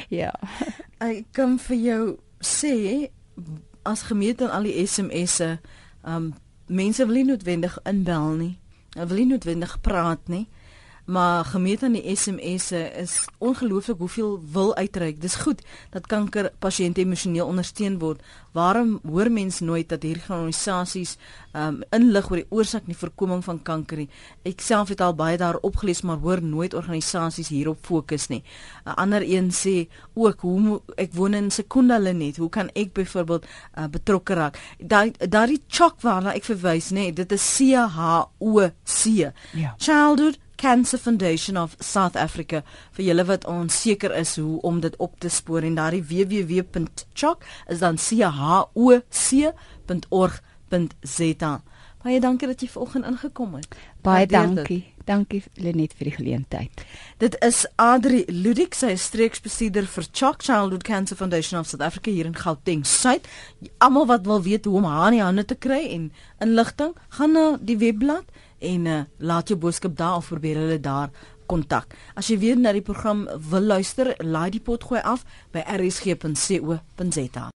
[0.09, 0.33] Ja.
[1.05, 3.11] Ek kan vir jou sê
[3.85, 5.59] as gemeet aan al die SMS'e
[6.03, 6.35] um
[6.67, 8.59] mense wil nie noodwendig inbel nie.
[8.95, 10.49] Hulle wil nie noodwendig praat nie
[11.09, 15.21] maar gemeet aan die SMS'e is ongelooflik hoeveel wil uitreik.
[15.21, 18.21] Dis goed dat kanker pasiënte emosioneel ondersteun word.
[18.53, 21.17] Waarom hoor mens nooit dat hierdie organisasies
[21.57, 24.09] um inlig oor die oorsaak en die voorkoming van kanker nie?
[24.45, 28.43] Ek self het al baie daarop gelees, maar hoor nooit organisasies hierop fokus nie.
[28.85, 32.37] 'n Ander een sê ook hoe ek woon in Sekondale net.
[32.37, 33.47] Hoe kan ek byvoorbeeld
[33.79, 34.59] uh, betrokke raak?
[34.79, 39.33] Daai daai chok waarna ek verwys, nê, dit is C H O C.
[39.55, 39.75] Ja.
[39.79, 42.63] Childhood Cancer Foundation of South Africa
[42.97, 47.79] vir julle wat onseker is hoe om dit op te spoor en daardie www.choc is
[47.79, 49.01] dan c h o
[50.03, 50.33] c.org.za.
[52.03, 53.75] Baie dankie dat jy vanoggend ingekom het.
[54.03, 54.83] Baie dankie.
[54.87, 54.95] Dit.
[55.09, 56.83] Dankie Lenet vir die geleentheid.
[57.23, 62.29] Dit is Adri Ludik, sy streeksbestuurder vir Choc Childhood Cancer Foundation of South Africa hier
[62.29, 63.25] in Gauteng Suid.
[63.79, 66.11] Almal wat wil weet hoe om haar in die hande te kry en
[66.45, 68.29] inligting, gaan na die webblad
[68.59, 71.11] en uh, laat jou boodskap daar of probeer hulle daar
[71.47, 71.95] kontak.
[72.15, 77.49] As jy weer na die program wil luister, laai die pot gooi af by rsg.co.za.